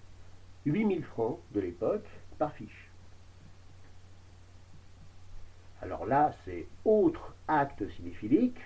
8000 0.64 1.04
francs 1.04 1.38
de 1.52 1.60
l'époque 1.60 2.06
par 2.38 2.54
fiche. 2.54 2.88
Alors 5.82 6.06
là, 6.06 6.34
c'est 6.44 6.66
autre 6.86 7.34
acte 7.46 7.86
cinéphilique, 7.90 8.60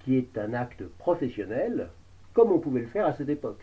qui 0.00 0.16
est 0.16 0.36
un 0.36 0.52
acte 0.52 0.84
professionnel, 0.98 1.90
comme 2.32 2.50
on 2.50 2.58
pouvait 2.58 2.80
le 2.80 2.88
faire 2.88 3.06
à 3.06 3.14
cette 3.14 3.28
époque. 3.28 3.62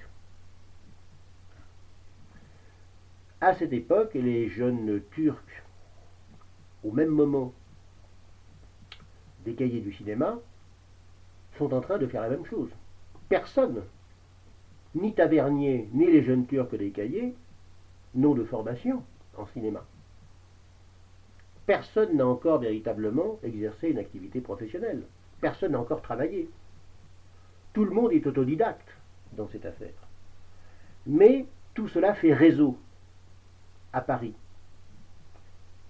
À 3.41 3.55
cette 3.55 3.73
époque, 3.73 4.13
les 4.13 4.47
jeunes 4.47 5.01
Turcs, 5.11 5.63
au 6.85 6.91
même 6.91 7.09
moment 7.09 7.53
des 9.43 9.53
cahiers 9.53 9.81
du 9.81 9.91
cinéma, 9.91 10.39
sont 11.57 11.73
en 11.73 11.81
train 11.81 11.97
de 11.97 12.07
faire 12.07 12.21
la 12.21 12.29
même 12.29 12.45
chose. 12.45 12.69
Personne, 13.29 13.83
ni 14.93 15.13
Tavernier, 15.13 15.89
ni 15.93 16.05
les 16.05 16.23
jeunes 16.23 16.45
Turcs 16.45 16.77
des 16.77 16.91
cahiers, 16.91 17.33
n'ont 18.13 18.33
de 18.33 18.43
formation 18.43 19.03
en 19.37 19.45
cinéma. 19.47 19.83
Personne 21.65 22.15
n'a 22.15 22.27
encore 22.27 22.59
véritablement 22.59 23.39
exercé 23.43 23.89
une 23.89 23.97
activité 23.97 24.39
professionnelle. 24.39 25.03
Personne 25.41 25.71
n'a 25.71 25.79
encore 25.79 26.01
travaillé. 26.01 26.49
Tout 27.73 27.85
le 27.85 27.91
monde 27.91 28.13
est 28.13 28.25
autodidacte 28.25 28.89
dans 29.33 29.47
cette 29.49 29.65
affaire. 29.65 29.93
Mais 31.07 31.45
tout 31.73 31.87
cela 31.87 32.13
fait 32.13 32.33
réseau 32.33 32.77
à 33.91 34.01
Paris. 34.01 34.33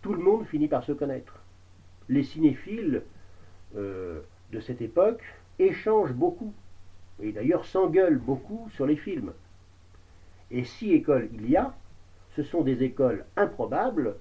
Tout 0.01 0.13
le 0.13 0.23
monde 0.23 0.45
finit 0.45 0.67
par 0.67 0.83
se 0.83 0.93
connaître. 0.93 1.41
Les 2.07 2.23
cinéphiles 2.23 3.03
euh, 3.75 4.21
de 4.51 4.59
cette 4.59 4.81
époque 4.81 5.23
échangent 5.59 6.13
beaucoup, 6.13 6.53
et 7.21 7.31
d'ailleurs 7.31 7.65
s'engueulent 7.65 8.19
beaucoup 8.19 8.69
sur 8.71 8.85
les 8.85 8.95
films. 8.95 9.33
Et 10.51 10.63
si 10.63 10.91
écoles 10.93 11.29
il 11.33 11.49
y 11.49 11.57
a, 11.57 11.73
ce 12.35 12.43
sont 12.43 12.61
des 12.61 12.83
écoles 12.83 13.25
improbables 13.35 14.15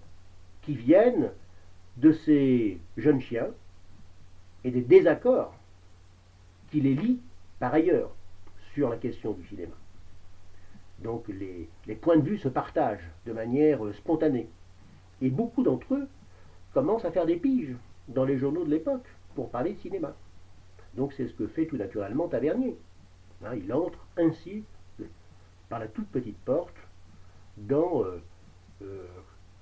qui 0.63 0.75
viennent 0.75 1.31
de 1.97 2.13
ces 2.13 2.79
jeunes 2.97 3.21
chiens 3.21 3.49
et 4.65 4.71
des 4.71 4.81
désaccords 4.81 5.55
qui 6.71 6.81
les 6.81 6.95
lient 6.95 7.21
par 7.59 7.75
ailleurs 7.75 8.11
sur 8.73 8.89
la 8.89 8.97
question 8.97 9.33
du 9.33 9.47
cinéma. 9.47 9.75
Donc 11.03 11.29
les, 11.29 11.69
points 11.95 12.17
de 12.17 12.29
vue 12.29 12.39
se 12.39 12.49
partagent 12.49 13.11
de 13.27 13.33
manière 13.33 13.81
spontanée. 13.95 14.49
Et 15.21 15.31
beaucoup 15.31 15.63
d'entre 15.63 15.95
eux 15.95 16.09
commencent 16.73 17.05
à 17.05 17.13
faire 17.13 17.27
des 17.27 17.37
piges 17.37 17.77
dans 18.09 18.25
les 18.25 18.39
journaux 18.39 18.65
de 18.65 18.71
l'époque 18.71 19.07
pour 19.35 19.51
parler 19.51 19.75
de 19.75 19.79
cinéma. 19.79 20.15
Donc 20.97 21.13
c'est 21.13 21.27
ce 21.27 21.35
que 21.35 21.47
fait 21.47 21.67
tout 21.67 21.77
naturellement 21.77 22.29
Tavernier. 22.29 22.77
Hein, 23.45 23.55
il 23.57 23.73
entre 23.73 23.99
ainsi 24.17 24.65
par 25.69 25.79
la 25.79 25.89
toute 25.89 26.09
petite 26.09 26.39
porte 26.39 26.77
dans, 27.57 28.03
euh, 28.03 28.23
euh, 28.83 29.07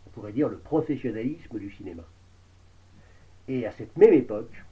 on 0.07 0.11
pourrait 0.11 0.33
dire, 0.33 0.49
le 0.49 0.59
professionnalisme 0.59 1.59
du 1.59 1.71
cinéma. 1.71 2.03
Et 3.49 3.66
à 3.66 3.73
cette 3.73 3.97
même 3.97 4.12
époque, 4.12 4.62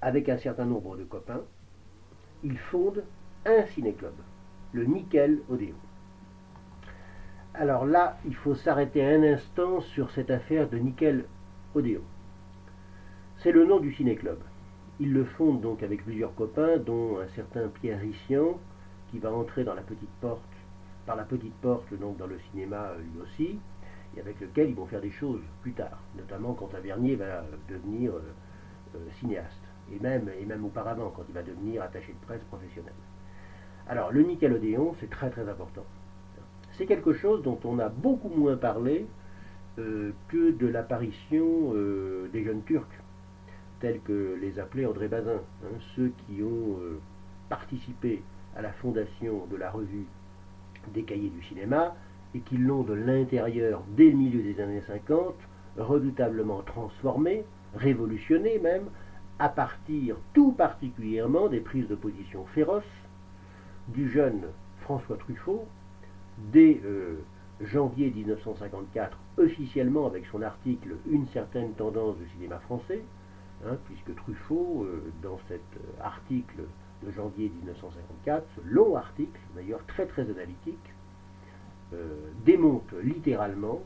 avec 0.00 0.28
un 0.28 0.38
certain 0.38 0.64
nombre 0.64 0.96
de 0.96 1.04
copains, 1.04 1.42
il 2.42 2.56
fonde 2.56 3.04
un 3.44 3.66
ciné-club 3.66 4.14
le 4.72 4.84
nickel 4.84 5.40
Odéon. 5.48 5.74
Alors 7.54 7.84
là, 7.84 8.18
il 8.24 8.34
faut 8.34 8.54
s'arrêter 8.54 9.04
un 9.04 9.22
instant 9.22 9.80
sur 9.80 10.10
cette 10.12 10.30
affaire 10.30 10.68
de 10.68 10.78
nickel 10.78 11.24
Odéon. 11.74 12.02
C'est 13.38 13.52
le 13.52 13.64
nom 13.64 13.80
du 13.80 13.92
ciné-club. 13.92 14.38
Il 15.00 15.14
le 15.14 15.24
fonde 15.24 15.62
donc 15.62 15.82
avec 15.82 16.04
plusieurs 16.04 16.34
copains, 16.34 16.76
dont 16.76 17.18
un 17.18 17.28
certain 17.34 17.68
Pierre 17.68 18.00
Rissian, 18.00 18.60
qui 19.10 19.18
va 19.18 19.32
entrer 19.32 19.64
par 19.64 19.74
la 19.74 19.82
petite 19.82 20.10
porte 20.20 20.44
dans 21.06 22.26
le 22.26 22.38
cinéma 22.50 22.92
lui 22.98 23.20
aussi, 23.22 23.58
et 24.14 24.20
avec 24.20 24.38
lequel 24.40 24.68
ils 24.68 24.74
vont 24.74 24.86
faire 24.86 25.00
des 25.00 25.10
choses 25.10 25.40
plus 25.62 25.72
tard, 25.72 26.02
notamment 26.16 26.52
quand 26.52 26.66
Tavernier 26.66 27.16
va 27.16 27.44
devenir 27.68 28.12
euh, 28.12 28.20
euh, 28.94 28.98
cinéaste, 29.18 29.62
et 29.90 29.98
même, 29.98 30.64
auparavant, 30.64 31.10
quand 31.16 31.24
il 31.28 31.34
va 31.34 31.42
devenir 31.42 31.82
attaché 31.82 32.12
de 32.12 32.26
presse 32.26 32.42
professionnel. 32.44 32.92
Alors, 33.88 34.12
le 34.12 34.22
nickelodeon, 34.22 34.94
c'est 35.00 35.10
très 35.10 35.30
très 35.30 35.48
important. 35.48 35.84
C'est 36.72 36.86
quelque 36.86 37.12
chose 37.12 37.42
dont 37.42 37.58
on 37.64 37.78
a 37.78 37.88
beaucoup 37.88 38.28
moins 38.28 38.56
parlé 38.56 39.06
euh, 39.78 40.12
que 40.28 40.52
de 40.52 40.66
l'apparition 40.66 41.72
euh, 41.74 42.28
des 42.32 42.44
jeunes 42.44 42.62
Turcs, 42.64 42.86
tels 43.80 44.00
que 44.00 44.38
les 44.40 44.58
appelait 44.58 44.86
André 44.86 45.08
Bazin, 45.08 45.40
hein, 45.64 45.78
ceux 45.96 46.12
qui 46.26 46.42
ont 46.42 46.78
euh, 46.80 47.00
participé 47.48 48.22
à 48.56 48.62
la 48.62 48.72
fondation 48.72 49.46
de 49.50 49.56
la 49.56 49.70
revue 49.70 50.06
des 50.94 51.02
cahiers 51.02 51.30
du 51.30 51.42
cinéma 51.44 51.94
et 52.34 52.40
qui 52.40 52.56
l'ont 52.56 52.82
de 52.82 52.94
l'intérieur, 52.94 53.82
dès 53.96 54.10
le 54.10 54.16
milieu 54.16 54.42
des 54.42 54.60
années 54.60 54.82
50, 54.86 55.34
redoutablement 55.76 56.62
transformé, 56.62 57.44
révolutionné 57.74 58.58
même, 58.58 58.84
à 59.38 59.48
partir 59.48 60.16
tout 60.34 60.52
particulièrement 60.52 61.48
des 61.48 61.60
prises 61.60 61.88
de 61.88 61.94
position 61.94 62.44
féroces 62.54 62.84
du 63.88 64.10
jeune 64.10 64.42
François 64.82 65.16
Truffaut, 65.16 65.66
dès 66.52 66.80
euh, 66.84 67.16
janvier 67.62 68.10
1954, 68.10 69.16
officiellement 69.38 70.06
avec 70.06 70.26
son 70.26 70.42
article 70.42 70.96
Une 71.10 71.26
certaine 71.28 71.72
tendance 71.72 72.16
du 72.18 72.28
cinéma 72.30 72.58
français, 72.60 73.02
hein, 73.66 73.76
puisque 73.86 74.14
Truffaut, 74.16 74.84
euh, 74.84 75.12
dans 75.22 75.38
cet 75.48 75.60
euh, 75.76 76.02
article 76.04 76.62
de 77.04 77.10
janvier 77.12 77.48
1954, 77.48 78.46
ce 78.56 78.60
long 78.72 78.96
article, 78.96 79.40
d'ailleurs 79.54 79.84
très 79.86 80.06
très 80.06 80.22
analytique, 80.22 80.78
démonte 82.44 82.92
littéralement 83.02 83.80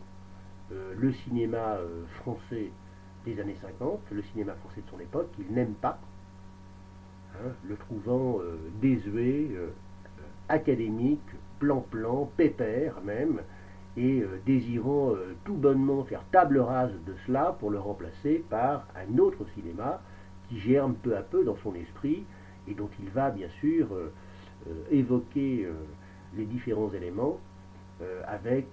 le 0.71 1.11
cinéma 1.13 1.79
français 2.17 2.71
des 3.25 3.41
années 3.41 3.57
50, 3.63 4.01
le 4.11 4.23
cinéma 4.25 4.53
français 4.57 4.83
de 4.83 4.91
son 4.91 5.01
époque, 5.01 5.31
qu'il 5.37 5.47
n'aime 5.55 5.73
pas, 5.73 5.99
hein, 7.35 7.53
le 7.67 7.77
trouvant 7.77 8.41
désuet, 8.83 9.53
académique, 10.51 11.21
plan-plan, 11.61 12.31
pépère 12.37 13.01
même, 13.03 13.41
et 13.97 14.21
euh, 14.21 14.41
désirant 14.45 15.11
euh, 15.11 15.35
tout 15.45 15.55
bonnement 15.55 16.05
faire 16.05 16.25
table 16.33 16.59
rase 16.59 16.93
de 17.07 17.15
cela 17.27 17.57
pour 17.61 17.71
le 17.71 17.79
remplacer 17.79 18.45
par 18.51 18.87
un 18.97 19.19
autre 19.19 19.45
cinéma 19.55 20.01
qui 20.49 20.59
germe 20.59 20.95
peu 20.95 21.17
à 21.17 21.23
peu 21.23 21.45
dans 21.45 21.57
son 21.63 21.75
esprit 21.75 22.25
et 22.69 22.75
dont 22.75 22.89
il 23.01 23.09
va 23.11 23.31
bien 23.31 23.49
sûr 23.61 23.89
euh, 23.93 24.11
évoquer 24.91 25.69
les 26.35 26.47
différents 26.47 26.91
éléments 26.93 27.39
avec 28.27 28.67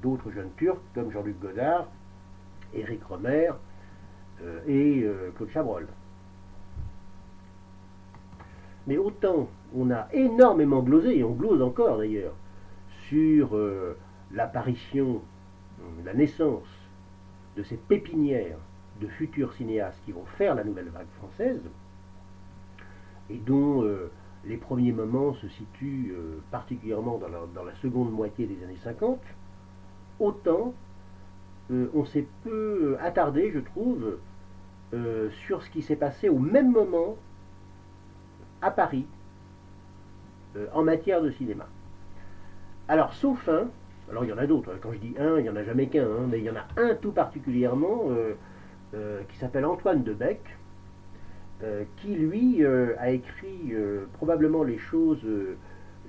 d'autres 0.00 0.30
jeunes 0.30 0.50
turcs 0.56 0.80
comme 0.94 1.10
Jean-Luc 1.10 1.40
Godard, 1.40 1.88
Éric 2.72 3.02
Romer, 3.04 3.50
et 4.68 5.04
Claude 5.36 5.50
Chabrol. 5.50 5.88
Mais 8.86 8.96
autant 8.96 9.48
on 9.74 9.90
a 9.90 10.06
énormément 10.12 10.82
glosé, 10.82 11.18
et 11.18 11.24
on 11.24 11.32
glose 11.32 11.62
encore 11.62 11.98
d'ailleurs, 11.98 12.34
sur 13.08 13.56
l'apparition, 14.34 15.22
la 16.04 16.14
naissance 16.14 16.68
de 17.56 17.62
ces 17.62 17.76
pépinières 17.76 18.58
de 19.00 19.06
futurs 19.08 19.52
cinéastes 19.54 20.00
qui 20.04 20.12
vont 20.12 20.24
faire 20.36 20.54
la 20.54 20.64
nouvelle 20.64 20.88
vague 20.88 21.08
française, 21.18 21.62
et 23.30 23.38
dont 23.38 23.82
euh, 23.82 24.10
les 24.44 24.56
premiers 24.56 24.92
moments 24.92 25.34
se 25.34 25.48
situent 25.48 26.12
euh, 26.14 26.40
particulièrement 26.50 27.18
dans 27.18 27.64
la, 27.64 27.74
seconde 27.76 28.12
moitié 28.12 28.46
des 28.46 28.62
années 28.64 28.78
50, 28.82 29.20
autant 30.20 30.74
euh, 31.70 31.88
on 31.94 32.04
s'est 32.04 32.26
peu 32.42 32.96
attardé, 33.00 33.50
je 33.52 33.60
trouve, 33.60 34.18
sur 35.48 35.60
ce 35.60 35.70
qui 35.70 35.82
s'est 35.82 35.96
passé 35.96 36.28
au 36.28 36.38
même 36.38 36.70
moment 36.70 37.16
à 38.62 38.70
Paris 38.70 39.06
en 40.72 40.84
matière 40.84 41.20
de 41.20 41.32
cinéma. 41.32 41.66
Alors, 42.86 43.12
sauf 43.14 43.48
un, 43.48 43.66
alors 44.10 44.24
il 44.24 44.30
y 44.30 44.32
en 44.32 44.38
a 44.38 44.46
d'autres, 44.46 44.72
quand 44.80 44.92
je 44.92 44.98
dis 44.98 45.14
un, 45.18 45.38
il 45.38 45.44
n'y 45.44 45.48
en 45.48 45.56
a 45.56 45.64
jamais 45.64 45.86
qu'un, 45.86 46.04
hein, 46.04 46.26
mais 46.30 46.38
il 46.38 46.44
y 46.44 46.50
en 46.50 46.56
a 46.56 46.66
un 46.80 46.94
tout 46.94 47.12
particulièrement 47.12 48.08
qui 49.28 49.36
s'appelle 49.38 49.64
Antoine 49.64 50.04
de 50.04 50.12
Beck, 50.12 50.40
euh, 51.62 51.84
qui 51.98 52.14
lui 52.16 52.64
euh, 52.64 52.94
a 52.98 53.10
écrit 53.10 53.70
euh, 53.70 54.06
probablement 54.14 54.64
les 54.64 54.76
choses 54.76 55.24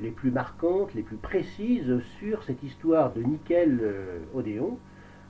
les 0.01 0.09
plus 0.09 0.31
marquantes, 0.31 0.93
les 0.95 1.03
plus 1.03 1.17
précises 1.17 1.99
sur 2.19 2.43
cette 2.43 2.63
histoire 2.63 3.13
de 3.13 3.21
Nickel 3.21 3.79
Odéon. 4.33 4.77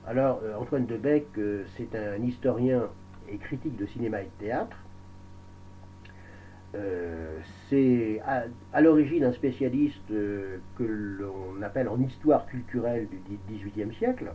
Alors 0.06 0.40
Antoine 0.58 0.86
Debec, 0.86 1.26
c'est 1.76 1.94
un 1.94 2.20
historien 2.22 2.88
et 3.28 3.36
critique 3.36 3.76
de 3.76 3.86
cinéma 3.86 4.22
et 4.22 4.24
de 4.24 4.44
théâtre. 4.44 4.76
C'est 7.68 8.20
à, 8.72 8.80
l'origine 8.80 9.24
un 9.24 9.32
spécialiste 9.32 10.08
que 10.08 10.82
l'on 10.82 11.62
appelle 11.62 11.88
en 11.88 11.98
histoire 12.00 12.46
culturelle 12.46 13.08
du 13.08 13.38
XVIIIe 13.48 13.94
siècle, 13.94 14.32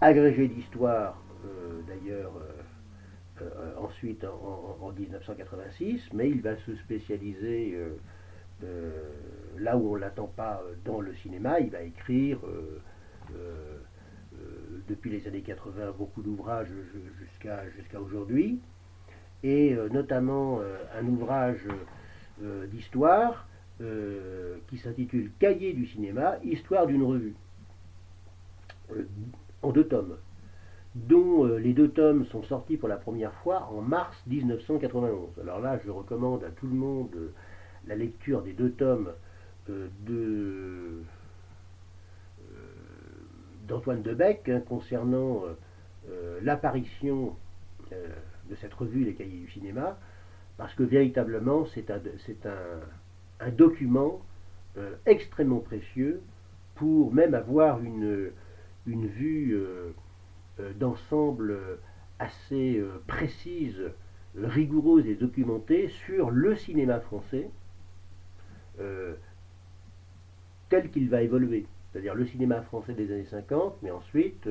agrégé 0.00 0.48
d'histoire 0.48 1.22
d'ailleurs 1.86 2.32
euh, 3.42 3.74
ensuite 3.78 4.24
en, 4.24 4.92
1986, 4.92 6.00
mais 6.12 6.30
il 6.30 6.40
va 6.40 6.56
se 6.56 6.74
spécialiser 6.76 7.74
euh, 7.74 7.96
euh, 8.64 8.90
là 9.58 9.76
où 9.76 9.92
on 9.92 9.94
ne 9.94 10.00
l'attend 10.00 10.26
pas 10.26 10.62
dans 10.84 11.00
le 11.00 11.14
cinéma. 11.16 11.60
Il 11.60 11.70
va 11.70 11.82
écrire 11.82 12.40
depuis 14.88 15.10
les 15.10 15.26
années 15.28 15.42
80 15.42 15.92
beaucoup 15.96 16.22
d'ouvrages 16.22 16.72
jusqu'à 17.20 17.68
jusqu'à 17.70 18.00
aujourd'hui, 18.00 18.60
et 19.42 19.76
notamment 19.92 20.60
un 20.98 21.06
ouvrage 21.06 21.60
d'histoire 22.70 23.46
qui 23.78 24.78
s'intitule 24.78 25.30
Cahier 25.38 25.72
du 25.72 25.86
cinéma, 25.86 26.36
Histoire 26.42 26.86
d'une 26.86 27.04
revue, 27.04 27.34
en 29.62 29.70
deux 29.70 29.86
tomes 29.86 30.16
dont 30.94 31.46
euh, 31.46 31.58
les 31.58 31.72
deux 31.72 31.90
tomes 31.90 32.24
sont 32.26 32.42
sortis 32.42 32.76
pour 32.76 32.88
la 32.88 32.96
première 32.96 33.32
fois 33.34 33.68
en 33.72 33.80
mars 33.80 34.16
1991. 34.26 35.38
Alors 35.40 35.60
là, 35.60 35.78
je 35.84 35.90
recommande 35.90 36.44
à 36.44 36.50
tout 36.50 36.66
le 36.66 36.74
monde 36.74 37.10
euh, 37.16 37.32
la 37.86 37.94
lecture 37.94 38.42
des 38.42 38.52
deux 38.52 38.72
tomes 38.72 39.10
euh, 39.70 39.88
de 40.06 41.02
d'Antoine 43.66 44.00
Debec 44.00 44.48
hein, 44.48 44.62
concernant 44.66 45.42
l'apparition 46.40 47.36
de 48.48 48.54
cette 48.56 48.74
revue 48.74 49.04
Les 49.04 49.14
Cahiers 49.14 49.38
du 49.38 49.50
cinéma, 49.50 49.98
parce 50.56 50.74
que 50.74 50.82
véritablement 50.82 51.66
c'est 51.66 51.90
un, 51.90 53.50
document 53.50 54.20
extrêmement 55.06 55.60
précieux 55.60 56.20
pour 56.74 57.12
même 57.12 57.34
avoir 57.34 57.80
une, 57.82 58.30
vue 58.86 59.54
euh, 60.60 60.72
d'ensemble 60.74 61.56
assez 62.18 62.78
euh, 62.78 63.02
précise, 63.06 63.80
rigoureuse 64.36 65.06
et 65.06 65.14
documentée 65.14 65.88
sur 65.88 66.30
le 66.30 66.56
cinéma 66.56 67.00
français 67.00 67.50
euh, 68.80 69.14
tel 70.68 70.90
qu'il 70.90 71.08
va 71.08 71.22
évoluer. 71.22 71.66
C'est-à-dire 71.92 72.14
le 72.14 72.26
cinéma 72.26 72.62
français 72.62 72.94
des 72.94 73.10
années 73.12 73.24
50, 73.24 73.78
mais 73.82 73.90
ensuite 73.90 74.48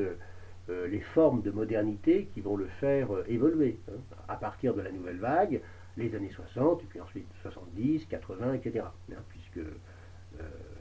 les 0.70 1.00
formes 1.00 1.42
de 1.42 1.52
modernité 1.52 2.30
qui 2.34 2.42
vont 2.42 2.58
le 2.58 2.68
faire 2.68 3.08
évoluer, 3.28 3.80
hein, 3.90 4.00
à 4.28 4.36
partir 4.36 4.74
de 4.74 4.82
la 4.82 4.92
nouvelle 4.92 5.18
vague, 5.18 5.62
les 5.96 6.14
années 6.16 6.32
60, 6.32 6.84
et 6.84 6.86
puis 6.86 7.00
ensuite 7.00 7.28
70, 7.42 8.06
80, 8.06 8.54
etc. 8.54 8.86
puisque 9.30 9.66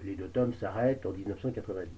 les 0.05 0.14
deux 0.16 0.29
tomes 0.29 0.55
s'arrêtent 0.55 1.07
en 1.07 1.12
1990. 1.12 1.88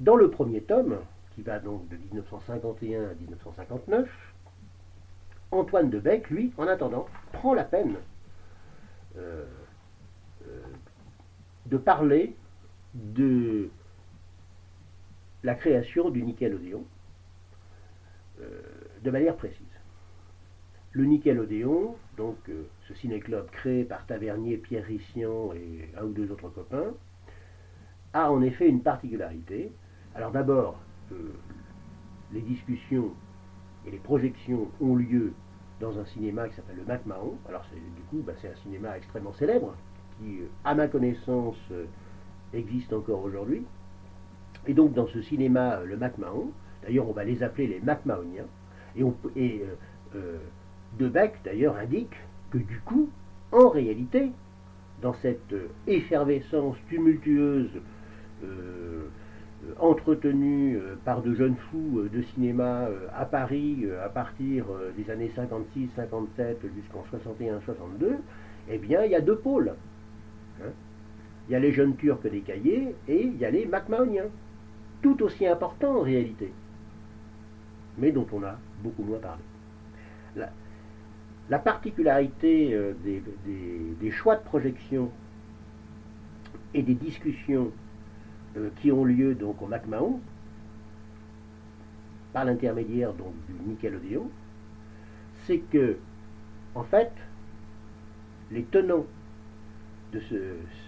Dans 0.00 0.16
le 0.16 0.30
premier 0.30 0.62
tome, 0.62 0.98
qui 1.34 1.42
va 1.42 1.58
donc 1.58 1.88
de 1.88 1.96
1951 1.96 3.04
à 3.04 3.14
1959, 3.14 4.08
Antoine 5.50 5.90
de 5.90 5.98
Bec, 5.98 6.30
lui, 6.30 6.52
en 6.56 6.66
attendant, 6.66 7.06
prend 7.32 7.54
la 7.54 7.64
peine 7.64 7.96
euh, 9.18 9.44
euh, 10.46 10.60
de 11.66 11.76
parler 11.76 12.34
de 12.94 13.70
la 15.42 15.54
création 15.54 16.10
du 16.10 16.22
Nickelodeon 16.22 16.84
euh, 18.40 18.60
de 19.02 19.10
manière 19.10 19.36
précise. 19.36 19.66
Le 20.92 21.04
Nickelodeon, 21.04 21.96
donc 22.16 22.36
ce 22.86 22.94
ciné-club 22.94 23.50
créé 23.50 23.84
par 23.84 24.04
Tavernier, 24.06 24.58
Pierre 24.58 24.84
Rissian 24.84 25.52
et 25.54 25.88
un 25.98 26.04
ou 26.04 26.12
deux 26.12 26.30
autres 26.30 26.50
copains, 26.50 26.92
a 28.12 28.30
en 28.30 28.42
effet 28.42 28.68
une 28.68 28.82
particularité. 28.82 29.72
Alors 30.14 30.32
d'abord, 30.32 30.78
les 32.32 32.42
discussions 32.42 33.12
et 33.86 33.90
les 33.90 33.98
projections 33.98 34.68
ont 34.80 34.96
lieu 34.96 35.32
dans 35.80 35.98
un 35.98 36.04
cinéma 36.06 36.48
qui 36.48 36.54
s'appelle 36.54 36.76
le 36.76 36.84
MacMahon. 36.84 37.36
Alors 37.48 37.64
du 37.72 38.02
coup, 38.04 38.22
bah, 38.24 38.32
c'est 38.40 38.48
un 38.48 38.56
cinéma 38.62 38.96
extrêmement 38.96 39.32
célèbre 39.32 39.74
qui, 40.18 40.40
euh, 40.40 40.46
à 40.64 40.74
ma 40.74 40.88
connaissance, 40.88 41.56
euh, 41.72 41.86
existe 42.54 42.92
encore 42.92 43.22
aujourd'hui. 43.24 43.64
Et 44.66 44.74
donc 44.74 44.92
dans 44.94 45.06
ce 45.08 45.22
cinéma, 45.22 45.76
euh, 45.76 45.84
le 45.84 45.96
MacMahon, 45.96 46.50
d'ailleurs 46.82 47.08
on 47.08 47.12
va 47.12 47.24
les 47.24 47.42
appeler 47.42 47.66
les 47.66 47.80
MacMahoniens, 47.80 48.46
et, 48.96 49.04
et 49.36 49.64
Debec 50.98 51.34
d'ailleurs 51.44 51.76
indique 51.76 52.14
que 52.50 52.58
du 52.58 52.80
coup, 52.80 53.08
en 53.50 53.68
réalité, 53.70 54.30
dans 55.00 55.14
cette 55.14 55.54
effervescence 55.86 56.76
tumultueuse 56.88 57.70
euh, 59.64 59.70
entretenu 59.78 60.76
euh, 60.76 60.96
par 61.04 61.22
de 61.22 61.34
jeunes 61.34 61.54
fous 61.70 62.00
euh, 62.00 62.08
de 62.08 62.22
cinéma 62.22 62.88
à 63.16 63.24
Paris 63.24 63.84
à 64.04 64.08
partir 64.08 64.64
des 64.96 65.10
années 65.10 65.30
56-57 65.36 66.56
jusqu'en 66.74 67.04
61-62, 67.12 68.16
eh 68.70 68.78
bien, 68.78 69.04
il 69.04 69.12
y 69.12 69.14
a 69.14 69.20
deux 69.20 69.36
pôles. 69.36 69.74
Hein. 70.60 70.70
il 71.48 71.52
y 71.52 71.54
a 71.54 71.60
les 71.60 71.72
jeunes 71.72 71.96
Turcs 71.96 72.22
des 72.22 72.40
cahiers 72.40 72.94
et 73.08 73.22
il 73.22 73.36
y 73.36 73.44
a 73.44 73.50
les 73.50 73.66
Macmahoniens, 73.66 74.30
tout 75.02 75.22
aussi 75.22 75.46
importants 75.46 75.98
en 75.98 76.02
réalité, 76.02 76.52
mais 77.98 78.12
dont 78.12 78.26
on 78.32 78.42
a 78.44 78.56
beaucoup 78.82 79.02
moins 79.02 79.18
parlé. 79.18 79.42
La, 81.50 81.58
particularité 81.58 82.78
des, 83.04 84.10
choix 84.10 84.36
de 84.36 84.42
projection 84.42 85.10
et 86.72 86.82
des 86.82 86.94
discussions 86.94 87.70
euh, 88.56 88.70
qui 88.80 88.90
ont 88.90 89.04
lieu 89.04 89.34
donc 89.34 89.60
au 89.60 89.66
MacMahon, 89.66 90.20
par 92.32 92.46
l'intermédiaire 92.46 93.12
du 93.12 93.68
Nickelodeon, 93.68 94.30
c'est 95.44 95.58
que, 95.58 95.98
en 96.74 96.84
fait, 96.84 97.12
les 98.50 98.62
tenants 98.62 99.04
de 100.14 100.20
ce, 100.20 100.36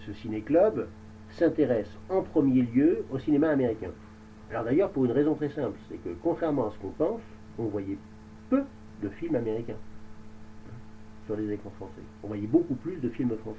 ce 0.07 0.13
ciné-club 0.15 0.89
s'intéressent 1.31 1.99
en 2.09 2.23
premier 2.23 2.63
lieu 2.63 3.05
au 3.11 3.19
cinéma 3.19 3.51
américain. 3.51 3.91
Alors 4.51 4.65
d'ailleurs, 4.65 4.91
pour 4.91 5.05
une 5.05 5.13
raison 5.13 5.35
très 5.35 5.51
simple, 5.51 5.79
c'est 5.89 5.97
que 5.97 6.11
contrairement 6.23 6.69
à 6.69 6.71
ce 6.71 6.79
qu'on 6.79 6.91
pense, 6.91 7.21
on 7.59 7.65
voyait 7.65 7.99
peu 8.51 8.63
de 9.03 9.09
films 9.09 9.37
américains 9.37 9.77
sur 11.27 11.37
les 11.37 11.51
écrans 11.53 11.73
français. 11.77 12.03
On 12.23 12.29
voyait 12.29 12.47
beaucoup 12.47 12.75
plus 12.75 12.97
de 12.97 13.09
films 13.09 13.37
français. 13.39 13.59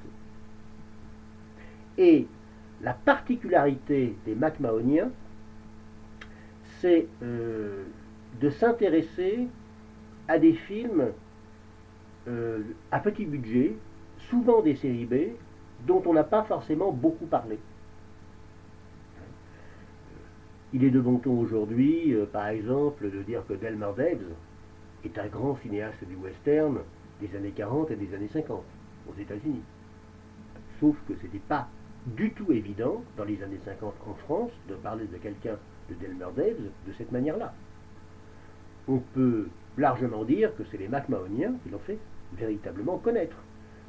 Et 1.98 2.26
la 2.82 2.92
particularité 2.92 4.14
des 4.24 4.34
MacMahoniens, 4.34 5.10
c'est 6.80 7.06
euh, 7.22 7.84
de 8.40 8.50
s'intéresser 8.50 9.48
à 10.28 10.38
des 10.38 10.52
films 10.52 11.12
euh, 12.28 12.62
à 12.90 13.00
petit 13.00 13.24
budget, 13.24 13.76
souvent 14.18 14.60
des 14.60 14.76
séries 14.76 15.06
B, 15.06 15.14
dont 15.86 16.02
on 16.06 16.12
n'a 16.12 16.24
pas 16.24 16.42
forcément 16.42 16.92
beaucoup 16.92 17.26
parlé. 17.26 17.58
Il 20.76 20.84
est 20.84 20.90
de 20.90 21.00
bon 21.00 21.16
ton 21.16 21.38
aujourd'hui, 21.38 22.12
euh, 22.12 22.26
par 22.26 22.48
exemple, 22.48 23.10
de 23.10 23.22
dire 23.22 23.42
que 23.48 23.54
Delmar 23.54 23.94
Daves 23.94 24.34
est 25.06 25.18
un 25.18 25.26
grand 25.26 25.56
cinéaste 25.62 26.04
du 26.06 26.16
western 26.16 26.80
des 27.18 27.34
années 27.34 27.52
40 27.56 27.92
et 27.92 27.96
des 27.96 28.14
années 28.14 28.28
50 28.30 28.62
aux 29.08 29.18
États-Unis. 29.18 29.62
Sauf 30.78 30.94
que 31.08 31.14
ce 31.14 31.22
n'était 31.22 31.38
pas 31.38 31.66
du 32.04 32.30
tout 32.32 32.52
évident 32.52 33.02
dans 33.16 33.24
les 33.24 33.42
années 33.42 33.58
50 33.64 33.94
en 34.06 34.12
France 34.26 34.50
de 34.68 34.74
parler 34.74 35.06
de 35.06 35.16
quelqu'un 35.16 35.56
de 35.88 35.94
Delmer 35.94 36.26
Daves 36.36 36.68
de 36.86 36.92
cette 36.98 37.10
manière-là. 37.10 37.54
On 38.86 38.98
peut 39.14 39.48
largement 39.78 40.24
dire 40.24 40.54
que 40.56 40.64
c'est 40.70 40.76
les 40.76 40.88
MacMahoniens 40.88 41.54
qui 41.62 41.70
l'ont 41.70 41.78
fait 41.86 41.98
véritablement 42.36 42.98
connaître, 42.98 43.38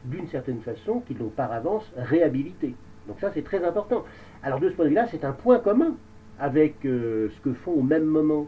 d'une 0.06 0.30
certaine 0.30 0.62
façon 0.62 1.02
qu'ils 1.02 1.18
l'ont 1.18 1.32
par 1.36 1.52
avance 1.52 1.92
réhabilité. 1.98 2.76
Donc 3.10 3.20
ça 3.20 3.32
c'est 3.34 3.44
très 3.44 3.62
important. 3.66 4.06
Alors 4.42 4.62
de 4.62 4.70
ce 4.70 4.76
point 4.76 4.86
de 4.86 4.90
vue-là, 4.92 5.08
c'est 5.12 5.26
un 5.26 5.34
point 5.34 5.60
commun 5.60 5.98
avec 6.40 6.86
euh, 6.86 7.30
ce 7.30 7.42
que 7.42 7.54
font 7.54 7.72
au 7.72 7.82
même 7.82 8.06
moment 8.06 8.48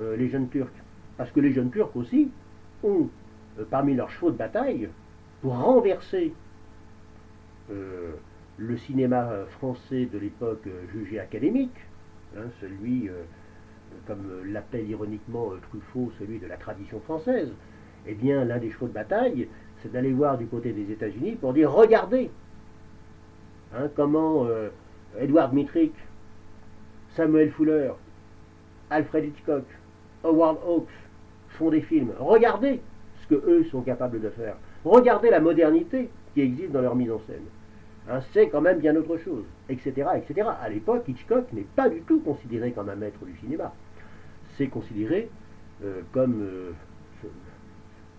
euh, 0.00 0.16
les 0.16 0.28
jeunes 0.28 0.48
Turcs. 0.48 0.72
Parce 1.16 1.30
que 1.30 1.40
les 1.40 1.52
jeunes 1.52 1.70
Turcs 1.70 1.96
aussi 1.96 2.30
ont 2.82 3.08
euh, 3.58 3.64
parmi 3.70 3.94
leurs 3.94 4.10
chevaux 4.10 4.30
de 4.30 4.36
bataille 4.36 4.88
pour 5.40 5.56
renverser 5.56 6.32
le 8.58 8.76
cinéma 8.76 9.30
français 9.52 10.04
de 10.12 10.18
l'époque 10.18 10.68
jugé 10.92 11.18
académique, 11.18 11.74
hein, 12.36 12.44
celui, 12.60 13.08
comme 14.06 14.26
l'appelle 14.44 14.90
ironiquement 14.90 15.52
Truffaut, 15.70 16.12
celui 16.18 16.38
de 16.38 16.46
la 16.46 16.58
tradition 16.58 17.00
française, 17.00 17.50
eh 18.06 18.14
bien 18.14 18.44
l'un 18.44 18.58
des 18.58 18.70
chevaux 18.70 18.88
de 18.88 18.92
bataille, 18.92 19.48
c'est 19.80 19.90
d'aller 19.90 20.12
voir 20.12 20.36
du 20.36 20.46
côté 20.46 20.72
des 20.72 20.92
États-Unis 20.92 21.36
pour 21.40 21.54
dire 21.54 21.72
regardez 21.72 22.30
hein, 23.74 23.88
comment 23.96 24.46
Edward 25.18 25.54
Mitrick 25.54 25.94
Samuel 27.16 27.50
Fuller, 27.52 27.92
Alfred 28.90 29.26
Hitchcock, 29.26 29.64
Howard 30.24 30.58
Hawks 30.66 30.88
font 31.50 31.70
des 31.70 31.82
films. 31.82 32.12
Regardez 32.18 32.80
ce 33.22 33.26
que 33.26 33.34
eux 33.34 33.64
sont 33.64 33.82
capables 33.82 34.20
de 34.20 34.30
faire. 34.30 34.56
Regardez 34.84 35.30
la 35.30 35.40
modernité 35.40 36.10
qui 36.34 36.40
existe 36.40 36.72
dans 36.72 36.80
leur 36.80 36.94
mise 36.94 37.10
en 37.10 37.20
scène. 37.20 37.44
Hein, 38.08 38.20
c'est 38.32 38.48
quand 38.48 38.60
même 38.60 38.78
bien 38.78 38.96
autre 38.96 39.16
chose, 39.18 39.44
etc., 39.68 40.08
etc. 40.16 40.48
À 40.60 40.68
l'époque, 40.68 41.04
Hitchcock 41.06 41.52
n'est 41.52 41.66
pas 41.76 41.88
du 41.88 42.00
tout 42.00 42.20
considéré 42.20 42.72
comme 42.72 42.88
un 42.88 42.96
maître 42.96 43.24
du 43.24 43.36
cinéma. 43.38 43.72
C'est 44.56 44.66
considéré 44.66 45.28
euh, 45.84 46.00
comme, 46.12 46.42
euh, 46.42 46.72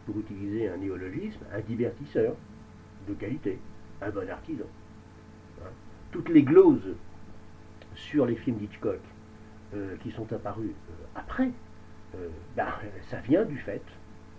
pour 0.06 0.18
utiliser 0.20 0.70
un 0.70 0.78
néologisme, 0.78 1.42
un 1.54 1.60
divertisseur 1.60 2.34
de 3.08 3.14
qualité, 3.14 3.60
un 4.02 4.10
bon 4.10 4.30
artisan. 4.30 4.66
Hein. 5.62 5.70
Toutes 6.12 6.30
les 6.30 6.44
gloses 6.44 6.96
sur 7.96 8.26
les 8.26 8.36
films 8.36 8.58
d'Hitchcock 8.58 9.00
euh, 9.76 9.96
qui 10.04 10.12
sont 10.12 10.32
apparus 10.34 10.70
euh, 10.70 10.94
après, 11.16 11.52
ben, 12.56 12.68
ça 13.10 13.18
vient 13.22 13.44
du 13.44 13.58
fait 13.58 13.82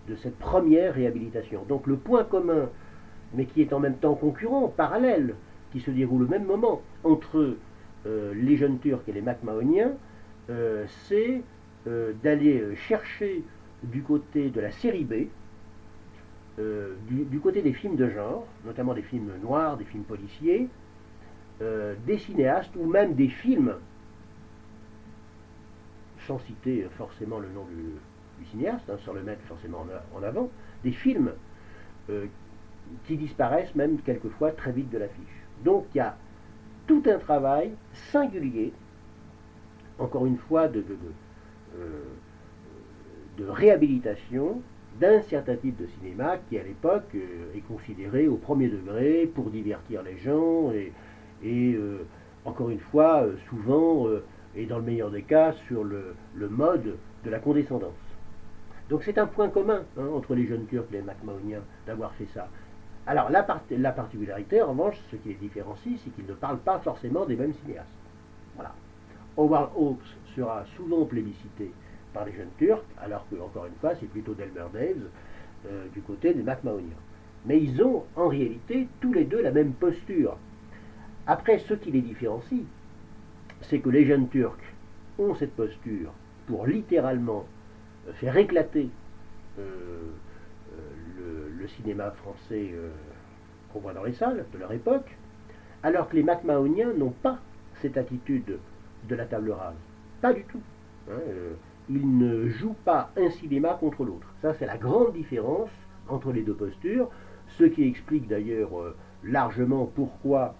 de 0.07 0.15
cette 0.15 0.37
première 0.37 0.93
réhabilitation. 0.93 1.65
Donc 1.67 1.87
le 1.87 1.97
point 1.97 2.23
commun, 2.23 2.69
mais 3.33 3.45
qui 3.45 3.61
est 3.61 3.73
en 3.73 3.79
même 3.79 3.97
temps 3.97 4.15
concurrent, 4.15 4.67
parallèle, 4.75 5.35
qui 5.71 5.79
se 5.79 5.91
déroule 5.91 6.23
au 6.23 6.27
même 6.27 6.45
moment 6.45 6.81
entre 7.03 7.55
les 8.05 8.55
jeunes 8.55 8.77
Turcs 8.77 9.01
et 9.07 9.11
les 9.11 9.21
Macmahoniens, 9.21 9.93
c'est 11.07 11.41
d'aller 12.21 12.75
chercher 12.75 13.43
du 13.81 14.03
côté 14.03 14.51
de 14.51 14.61
la 14.61 14.71
série 14.71 15.03
B, 15.03 15.27
du, 16.59 17.39
côté 17.39 17.63
des 17.63 17.73
films 17.73 17.95
de 17.95 18.07
genre, 18.09 18.45
notamment 18.63 18.93
des 18.93 19.01
films 19.01 19.31
noirs, 19.41 19.75
des 19.75 19.85
films 19.85 20.03
policiers, 20.03 20.69
euh, 21.61 21.95
des 22.05 22.17
cinéastes 22.17 22.75
ou 22.75 22.85
même 22.85 23.13
des 23.13 23.29
films, 23.29 23.75
sans 26.27 26.37
citer 26.39 26.85
forcément 26.97 27.39
le 27.39 27.47
nom 27.47 27.63
du, 27.63 28.45
cinéaste, 28.51 28.89
hein, 28.89 28.97
sans 29.05 29.13
le 29.13 29.23
mettre 29.23 29.41
forcément 29.43 29.85
en, 30.13 30.21
avant, 30.21 30.49
des 30.83 30.91
films 30.91 31.31
euh, 32.09 32.25
qui 33.05 33.15
disparaissent 33.15 33.73
même 33.73 33.99
quelquefois 33.99 34.51
très 34.51 34.73
vite 34.73 34.89
de 34.89 34.97
l'affiche. 34.97 35.43
Donc 35.63 35.85
il 35.95 35.99
y 35.99 36.01
a 36.01 36.17
tout 36.87 37.01
un 37.05 37.19
travail 37.19 37.71
singulier, 38.11 38.73
encore 39.97 40.25
une 40.25 40.37
fois, 40.37 40.67
de, 40.67 40.83
euh, 41.77 42.03
réhabilitation 43.47 44.61
d'un 44.99 45.21
certain 45.21 45.55
type 45.55 45.77
de 45.77 45.87
cinéma 45.87 46.37
qui 46.49 46.57
à 46.57 46.63
l'époque 46.63 47.15
est 47.55 47.61
considéré 47.61 48.27
au 48.27 48.35
premier 48.35 48.67
degré 48.67 49.29
pour 49.33 49.49
divertir 49.49 50.03
les 50.03 50.17
gens 50.17 50.71
et, 50.73 50.91
et 51.43 51.73
euh, 51.73 52.05
encore 52.45 52.69
une 52.69 52.79
fois, 52.79 53.23
euh, 53.23 53.35
souvent, 53.49 54.07
euh, 54.07 54.23
et 54.55 54.65
dans 54.65 54.77
le 54.77 54.83
meilleur 54.83 55.11
des 55.11 55.23
cas, 55.23 55.53
sur 55.67 55.83
le, 55.83 56.15
mode 56.49 56.95
de 57.23 57.29
la 57.29 57.39
condescendance. 57.39 57.93
Donc 58.89 59.03
c'est 59.03 59.17
un 59.17 59.25
point 59.25 59.49
commun 59.49 59.83
hein, 59.97 60.07
entre 60.13 60.35
les 60.35 60.45
jeunes 60.45 60.65
Turcs 60.67 60.85
et 60.91 60.97
les 60.97 61.01
Macmahoniens 61.01 61.61
d'avoir 61.87 62.13
fait 62.13 62.27
ça. 62.33 62.47
Alors 63.07 63.29
la, 63.29 63.45
la, 63.71 63.91
particularité, 63.91 64.61
en 64.61 64.69
revanche, 64.69 64.97
ce 65.11 65.15
qui 65.17 65.29
les 65.29 65.35
différencie, 65.35 65.99
c'est 66.03 66.09
qu'ils 66.11 66.25
ne 66.25 66.33
parlent 66.33 66.59
pas 66.59 66.79
forcément 66.79 67.25
des 67.25 67.35
mêmes 67.35 67.53
cinéastes. 67.53 67.89
Voilà. 68.55 68.73
Howard 69.37 69.71
Hawks 69.75 70.15
sera 70.35 70.63
souvent 70.77 71.05
plébiscité 71.05 71.71
par 72.13 72.25
les 72.25 72.31
jeunes 72.31 72.49
Turcs, 72.57 72.83
alors 73.01 73.25
que, 73.29 73.35
encore 73.35 73.65
une 73.65 73.75
fois, 73.81 73.93
c'est 73.99 74.07
plutôt 74.07 74.33
Delmer 74.33 74.65
Daves 74.73 75.89
du 75.93 76.01
côté 76.01 76.33
des 76.33 76.43
Macmahoniens. 76.43 76.95
Mais 77.45 77.61
ils 77.61 77.81
ont 77.83 78.03
en 78.15 78.27
réalité 78.27 78.87
tous 79.01 79.13
les 79.13 79.25
deux 79.25 79.41
la 79.41 79.51
même 79.51 79.73
posture. 79.73 80.37
Après, 81.27 81.57
ce 81.59 81.73
qui 81.73 81.91
les 81.91 82.01
différencie, 82.01 82.65
c'est 83.61 83.79
que 83.79 83.89
les 83.89 84.05
jeunes 84.05 84.29
Turcs 84.29 84.59
ont 85.17 85.33
cette 85.33 85.55
posture 85.55 86.11
pour 86.45 86.67
littéralement 86.67 87.45
euh, 88.07 88.13
faire 88.13 88.37
éclater 88.37 88.89
euh, 89.57 89.61
euh, 91.21 91.49
le, 91.59 91.67
cinéma 91.67 92.11
français 92.11 92.75
qu'on 93.73 93.79
voit 93.79 93.93
dans 93.93 94.03
les 94.03 94.13
salles 94.13 94.45
de 94.53 94.59
leur 94.59 94.71
époque, 94.71 95.17
alors 95.81 96.07
que 96.07 96.15
les 96.15 96.21
Macmahoniens 96.21 96.93
n'ont 96.93 97.09
pas 97.09 97.39
cette 97.81 97.97
attitude 97.97 98.59
de 99.09 99.15
la 99.15 99.25
table 99.25 99.51
rase. 99.51 99.73
Pas 100.21 100.31
du 100.31 100.43
tout. 100.43 100.61
Hein, 101.09 101.17
ils 101.89 102.17
ne 102.17 102.49
jouent 102.49 102.77
pas 102.85 103.09
un 103.17 103.31
cinéma 103.31 103.77
contre 103.79 104.03
l'autre. 104.03 104.27
Ça, 104.43 104.53
c'est 104.53 104.67
la 104.67 104.77
grande 104.77 105.13
différence 105.13 105.71
entre 106.07 106.31
les 106.31 106.43
deux 106.43 106.53
postures, 106.53 107.09
ce 107.57 107.63
qui 107.63 107.87
explique 107.87 108.27
d'ailleurs 108.27 108.69
largement 109.23 109.87
pourquoi 109.87 110.53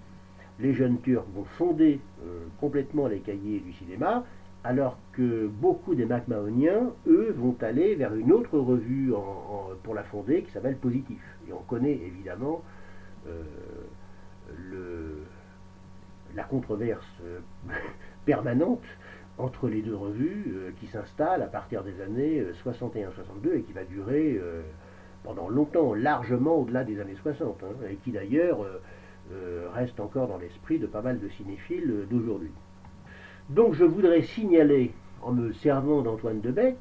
les 0.60 0.74
jeunes 0.74 1.00
Turcs 1.02 1.26
vont 1.34 1.46
fonder 1.58 2.00
euh, 2.26 2.46
complètement 2.60 3.08
les 3.08 3.20
cahiers 3.20 3.60
du 3.60 3.74
cinéma, 3.74 4.24
alors 4.64 4.98
que 5.14 5.48
beaucoup 5.48 5.96
des 5.96 6.06
Macmahoniens, 6.06 6.92
eux, 7.08 7.34
vont 7.38 7.56
aller 7.62 7.96
vers 7.96 8.16
une 8.16 8.32
autre 8.32 8.58
revue 8.58 9.14
pour 9.84 9.94
la 9.94 10.04
fonder 10.04 10.42
qui 10.42 10.52
s'appelle 10.52 10.78
Positif. 10.78 11.22
Et 11.48 11.54
on 11.54 11.62
connaît 11.68 11.94
évidemment 11.94 12.64
euh, 13.28 13.44
la 16.36 16.44
controverse 16.44 17.06
euh, 17.24 17.40
permanente 18.26 18.84
entre 19.38 19.68
les 19.68 19.82
deux 19.82 19.96
revues 19.96 20.74
qui 20.80 20.88
s'installe 20.88 21.44
à 21.44 21.48
partir 21.48 21.84
des 21.84 22.02
années 22.02 22.42
61-62 22.66 23.58
et 23.58 23.62
qui 23.64 23.74
va 23.74 23.84
durer 23.84 24.40
pendant 25.26 25.50
longtemps, 25.50 25.94
largement 25.94 26.56
au-delà 26.56 26.86
des 26.86 27.02
années 27.02 27.18
60, 27.22 27.62
hein, 27.62 27.68
et 27.92 27.96
qui 27.96 28.12
d'ailleurs 28.12 28.66
reste 29.76 30.00
encore 30.00 30.28
dans 30.28 30.38
l'esprit 30.38 30.80
de 30.80 30.88
pas 30.88 31.02
mal 31.02 31.20
de 31.20 31.30
cinéphiles 31.30 31.92
euh, 31.92 32.06
d'aujourd'hui. 32.06 32.52
Donc 33.50 33.74
je 33.74 33.84
voudrais 33.84 34.24
signaler, 34.24 34.94
en 35.22 35.32
me 35.32 35.54
servant 35.54 36.02
d'Antoine 36.02 36.42
de 36.42 36.52
Beck, 36.52 36.78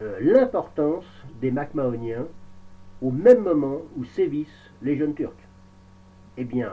euh, 0.00 0.18
l'importance 0.20 1.04
des 1.40 1.50
Macmahoniens 1.50 2.26
au 3.02 3.10
même 3.10 3.42
moment 3.42 3.82
où 3.96 4.04
sévissent 4.04 4.70
les 4.82 4.96
jeunes 4.96 5.14
Turcs. 5.14 5.32
Eh 6.36 6.44
bien, 6.44 6.72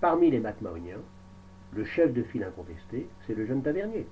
parmi 0.00 0.30
les 0.30 0.40
Macmahoniens, 0.40 1.00
le 1.74 1.84
chef 1.84 2.12
de 2.12 2.22
file 2.22 2.44
incontesté, 2.44 3.08
c'est 3.26 3.34
le 3.34 3.46
jeune 3.46 3.62
tavernier. 3.62 4.06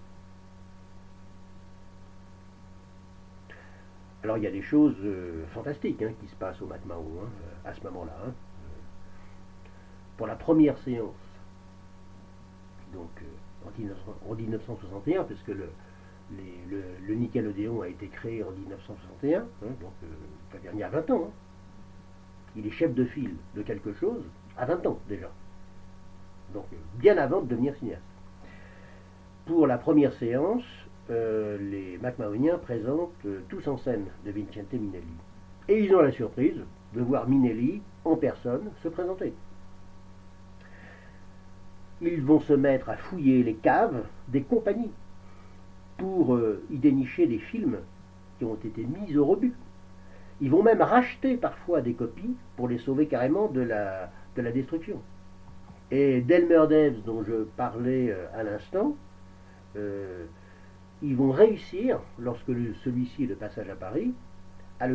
Alors 4.23 4.39
il 4.39 4.45
y 4.45 4.47
a 4.47 4.51
des 4.51 4.63
choses 4.63 4.97
fantastiques 5.53 6.03
hein, 6.03 6.13
qui 6.21 6.27
se 6.27 6.35
passent 6.35 6.61
au 6.61 6.67
Macmahon 6.67 7.07
hein, 7.23 7.29
à 7.65 7.73
ce 7.73 7.83
moment-là. 7.85 8.17
Hein 8.27 8.33
pour 10.17 10.27
la 10.27 10.35
première 10.35 10.79
séance, 10.79 11.15
donc 12.93 13.11
euh, 13.23 14.31
en, 14.31 14.35
1961, 14.35 15.25
puisque 15.25 15.49
le, 15.49 17.15
Nickelodeon 17.15 17.83
a 17.83 17.89
été 17.89 18.09
créé 18.09 18.43
en 18.43 18.51
1961, 18.51 19.41
hein, 19.41 19.45
donc 19.81 19.93
euh, 20.03 20.59
il 20.73 20.79
y 20.79 20.83
a 20.83 20.89
20 20.89 21.11
ans. 21.11 21.25
Hein. 21.29 21.31
Il 22.57 22.67
est 22.67 22.71
chef 22.71 22.95
de 22.95 23.05
file 23.05 23.37
de 23.55 23.63
quelque 23.63 23.93
chose 23.95 24.23
à 24.57 24.65
20 24.65 24.87
ans 24.87 24.99
déjà. 25.09 25.31
Donc 26.55 26.65
euh, 26.73 26.77
bien 26.99 27.19
avant 27.19 27.43
de 27.43 27.49
devenir 27.49 27.75
cinéaste. 27.77 28.03
Pour 29.45 29.67
la 29.67 29.79
première 29.79 30.13
séance, 30.15 30.65
les 31.09 32.01
MacMahoniens 32.03 32.59
présentent 32.59 33.25
tous 33.49 33.69
en 33.69 33.79
scène 33.79 34.07
de 34.25 34.33
Vincente 34.33 34.73
Minelli. 34.73 35.05
Et 35.69 35.85
ils 35.85 35.95
ont 35.95 36.01
la 36.01 36.11
surprise 36.11 36.61
de 36.95 37.01
voir 37.01 37.29
Minelli 37.29 37.81
en 38.05 38.17
personne 38.17 38.73
se 38.83 38.89
présenter. 38.89 39.33
Ils 42.03 42.23
vont 42.23 42.41
se 42.41 42.53
mettre 42.53 42.89
à 42.89 42.97
fouiller 42.97 43.43
les 43.43 43.55
caves 43.55 44.05
des 44.29 44.43
compagnies 44.43 44.93
pour 45.97 46.35
euh, 46.35 46.63
y 46.71 46.77
dénicher 46.77 47.27
des 47.27 47.39
films 47.39 47.79
qui 48.39 48.45
ont 48.45 48.57
été 48.57 48.85
mis 48.85 49.17
au 49.17 49.25
rebut. 49.25 49.55
Ils 50.41 50.51
vont 50.51 50.63
même 50.63 50.83
racheter 50.83 51.37
parfois 51.37 51.81
des 51.81 51.95
copies 51.95 52.37
pour 52.57 52.69
les 52.69 52.79
sauver 52.79 53.07
carrément 53.07 53.49
de 53.49 53.63
la, 53.63 54.11
de 54.37 54.43
la 54.43 54.53
destruction. 54.53 55.01
Et 55.91 56.21
Delmer 56.21 56.67
Devs, 56.69 57.03
dont 57.05 57.23
je 57.23 57.45
parlais 57.57 58.11
euh, 58.11 58.27
à 58.35 58.43
l'instant, 58.43 58.97
euh, 59.77 60.27
ils 61.03 61.17
vont 61.17 61.31
réussir, 61.31 62.01
lorsque 62.19 62.53
celui-ci 62.85 63.25
est 63.25 63.29
de 63.29 63.35
passage 63.35 63.69
à 63.69 63.77
Paris, 63.77 64.13
à 64.81 64.89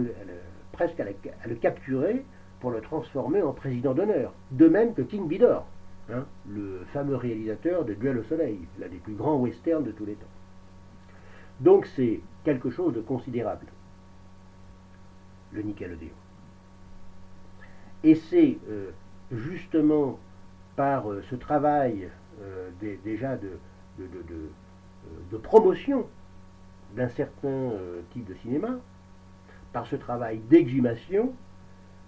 presque 0.71 0.99
à, 0.99 1.05
le 1.47 1.55
capturer 1.55 2.23
pour 2.59 2.71
le 2.71 2.81
transformer 2.81 3.41
en 3.41 3.53
président 3.53 3.93
d'honneur. 3.93 4.33
De 4.51 4.67
même 4.67 4.93
que 4.93 5.01
King 5.01 5.27
Vidor, 5.27 5.65
hein, 6.11 6.25
le 6.49 6.81
fameux 6.93 7.15
réalisateur 7.15 7.85
de 7.85 7.93
Duel 7.93 8.19
au 8.19 8.23
Soleil, 8.23 8.59
l'un 8.79 8.87
des 8.87 8.97
plus 8.97 9.13
grands 9.13 9.37
westerns 9.37 9.83
de 9.83 9.91
tous 9.91 10.05
les 10.05 10.15
temps. 10.15 10.25
Donc 11.59 11.85
c'est 11.95 12.21
quelque 12.43 12.69
chose 12.71 12.93
de 12.93 13.01
considérable, 13.01 13.67
le 15.51 15.61
Nickelodeon. 15.61 16.09
Et 18.03 18.15
c'est 18.15 18.57
euh, 18.69 18.91
justement 19.31 20.19
par 20.75 21.11
euh, 21.11 21.21
ce 21.29 21.35
travail 21.35 22.09
euh, 22.41 22.69
déjà 23.03 23.37
de, 23.37 23.51
de, 23.99 25.37
promotion 25.37 26.07
d'un 26.95 27.09
certain 27.09 27.71
type 28.11 28.25
de 28.27 28.33
cinéma, 28.35 28.79
par 29.73 29.85
ce 29.85 29.95
travail 29.95 30.39
d'exhumation, 30.49 31.33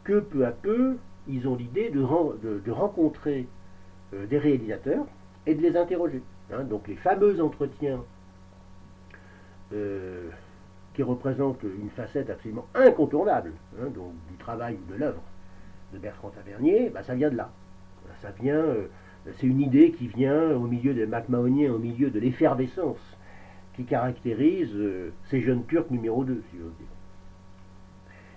que 0.04 0.20
peu 0.20 0.46
à 0.46 0.52
peu, 0.52 0.98
ils 1.28 1.48
ont 1.48 1.56
l'idée 1.56 1.90
de, 1.90 2.72
rencontrer 2.72 3.48
des 4.30 4.38
réalisateurs 4.38 5.06
et 5.46 5.56
de 5.56 5.62
les 5.62 5.76
interroger. 5.78 6.22
Hein. 6.52 6.64
donc 6.64 6.88
les 6.88 6.96
fameux 6.96 7.42
entretiens 7.42 8.02
qui 10.94 11.02
représentent 11.02 11.64
une 11.64 11.90
facette 11.90 12.30
absolument 12.30 12.68
incontournable 12.76 13.54
hein, 13.80 13.88
du 13.88 14.38
travail 14.38 14.76
ou 14.76 14.94
de 14.94 15.00
l'œuvre 15.00 15.22
de 15.94 16.00
Bertrand 16.00 16.30
Tavernier, 16.30 16.90
bah, 16.90 17.04
ça 17.04 17.16
vient 17.16 17.30
de 17.30 17.38
là. 17.38 17.52
Ça 18.22 18.32
vient, 18.42 18.56
euh, 18.56 18.88
c'est 19.38 19.48
une 19.48 19.62
idée 19.62 19.92
qui 19.92 20.08
vient 20.08 20.52
au 20.52 20.68
milieu 20.68 20.94
des 20.94 21.06
MacMahoniens, 21.06 21.72
au 21.72 21.78
milieu 21.78 22.10
de 22.10 22.20
l'effervescence 22.20 23.00
qui 23.76 23.86
caractérise 23.86 24.72
euh, 24.74 25.12
ces 25.30 25.42
jeunes 25.42 25.66
Turcs 25.66 25.90
numéro 25.90 26.24
2, 26.24 26.44
si 26.52 26.58
j'ose 26.58 26.76
dire. 26.78 26.88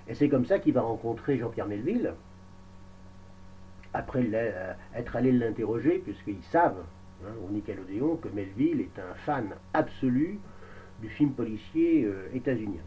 Et 0.08 0.14
c'est 0.14 0.28
comme 0.28 0.46
ça 0.46 0.58
qu'il 0.58 0.72
va 0.72 0.82
rencontrer 0.82 1.38
Jean-Pierre 1.38 1.66
Melville, 1.66 2.14
après 3.94 4.26
euh, 4.32 4.72
être 4.94 5.16
allé 5.16 5.32
l'interroger, 5.32 5.98
puisqu'ils 5.98 6.42
savent, 6.50 6.82
hein, 7.24 7.32
au 7.46 7.52
Nickelodeon, 7.52 8.16
que 8.16 8.28
Melville 8.28 8.80
est 8.80 8.98
un 8.98 9.14
fan 9.24 9.50
absolu 9.74 10.38
du 11.00 11.08
film 11.08 11.32
policier 11.32 12.08
états-unien. 12.32 12.80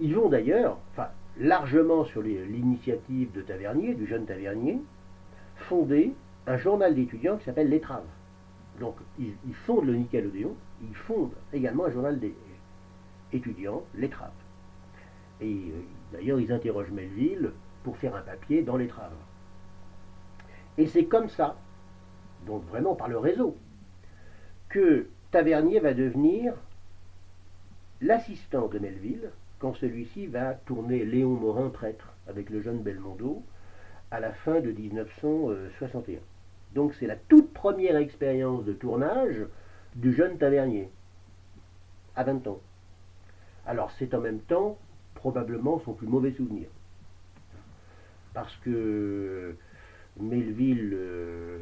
Ils 0.00 0.14
vont 0.14 0.28
d'ailleurs, 0.28 0.78
enfin, 0.92 1.08
largement 1.38 2.04
sur 2.04 2.22
l'initiative 2.22 3.32
de 3.32 3.40
Tavernier, 3.40 3.94
du 3.94 4.06
jeune 4.06 4.26
Tavernier, 4.26 4.78
fonder 5.56 6.12
un 6.46 6.56
journal 6.58 6.94
d'étudiants 6.94 7.36
qui 7.38 7.44
s'appelle 7.44 7.68
L'Étrave. 7.68 8.04
Donc, 8.80 8.96
ils, 9.18 9.54
fondent 9.66 9.86
le 9.86 9.94
Nickelodeon, 9.94 10.54
ils 10.82 10.94
fondent 10.94 11.34
également 11.52 11.86
un 11.86 11.90
journal 11.90 12.20
d'étudiants, 13.32 13.82
L'Étrave. 13.94 14.32
Et 15.40 15.46
euh, 15.46 15.82
d'ailleurs, 16.12 16.40
ils 16.40 16.52
interrogent 16.52 16.90
Melville 16.90 17.52
pour 17.82 17.96
faire 17.96 18.14
un 18.16 18.22
papier 18.22 18.62
dans 18.62 18.76
L'Étrave. 18.76 19.12
Et 20.78 20.86
c'est 20.86 21.04
comme 21.04 21.28
ça, 21.28 21.56
donc 22.46 22.64
vraiment 22.64 22.94
par 22.94 23.08
le 23.08 23.18
réseau, 23.18 23.56
que 24.68 25.06
Tavernier 25.30 25.80
va 25.80 25.94
devenir 25.94 26.54
l'assistant 28.00 28.68
de 28.68 28.78
Melville 28.78 29.30
quand 29.58 29.74
celui-ci 29.74 30.26
va 30.26 30.54
tourner 30.54 31.04
Léon 31.04 31.34
Morin 31.34 31.70
prêtre 31.70 32.12
avec 32.28 32.50
le 32.50 32.60
jeune 32.60 32.82
Belmondo 32.82 33.42
à 34.10 34.20
la 34.20 34.32
fin 34.32 34.60
de 34.60 34.70
1961. 34.70 36.18
Donc 36.74 36.94
c'est 36.94 37.06
la 37.06 37.16
toute 37.16 37.52
première 37.52 37.96
expérience 37.96 38.64
de 38.64 38.72
tournage 38.72 39.46
du 39.94 40.12
jeune 40.12 40.38
tavernier, 40.38 40.90
à 42.16 42.24
20 42.24 42.46
ans. 42.48 42.60
Alors 43.66 43.90
c'est 43.92 44.12
en 44.12 44.20
même 44.20 44.40
temps 44.40 44.76
probablement 45.14 45.80
son 45.84 45.94
plus 45.94 46.08
mauvais 46.08 46.32
souvenir. 46.32 46.68
Parce 48.34 48.54
que 48.56 49.56
Melville 50.20 50.92
euh, 50.94 51.58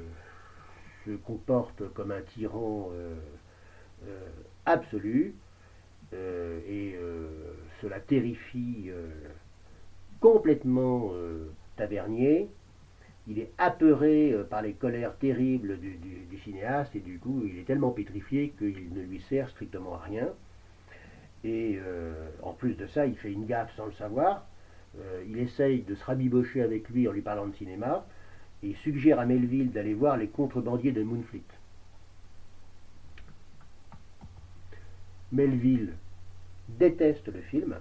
se 1.07 1.13
comporte 1.13 1.89
comme 1.95 2.11
un 2.11 2.21
tyran 2.21 2.91
euh, 2.93 3.15
euh, 4.07 4.27
absolu, 4.67 5.35
et 6.69 6.95
cela 7.81 7.99
terrifie 7.99 8.91
complètement 10.21 11.13
Tavernier. 11.77 12.51
Il 13.27 13.39
est 13.39 13.51
apeuré 13.57 14.37
par 14.51 14.61
les 14.61 14.75
colères 14.75 15.17
terribles 15.17 15.79
du, 15.81 16.39
cinéaste 16.45 16.95
et 16.95 17.01
du 17.01 17.19
coup 17.19 17.45
il 17.47 17.59
est 17.59 17.65
tellement 17.65 17.93
pétrifié 17.93 18.53
qu'il 18.59 18.93
ne 18.93 19.01
lui 19.01 19.23
sert 19.23 19.49
strictement 19.49 19.95
à 19.95 20.01
rien. 20.01 20.29
Et 21.45 21.79
en 22.43 22.53
plus 22.53 22.75
de 22.75 22.87
ça, 22.87 23.07
il 23.07 23.17
fait 23.17 23.33
une 23.33 23.47
gaffe 23.47 23.75
sans 23.75 23.87
le 23.87 23.93
savoir. 23.93 24.47
il 25.27 25.39
essaye 25.39 25.81
de 25.81 25.95
se 25.95 26.05
rabibocher 26.05 26.61
avec 26.61 26.91
lui 26.91 27.09
en 27.09 27.13
lui 27.13 27.23
parlant 27.23 27.47
de 27.47 27.55
cinéma 27.55 28.05
et 28.63 28.69
il 28.69 28.77
suggère 28.77 29.19
à 29.19 29.27
Melville 29.27 29.73
d'aller 29.73 29.95
voir 29.95 30.17
les 30.17 30.29
contrebandiers 30.29 30.93
de 30.93 31.03
Moonfleet. 31.03 31.43
Melville 35.33 35.95
déteste 36.69 37.29
le 37.29 37.41
film. 37.41 37.77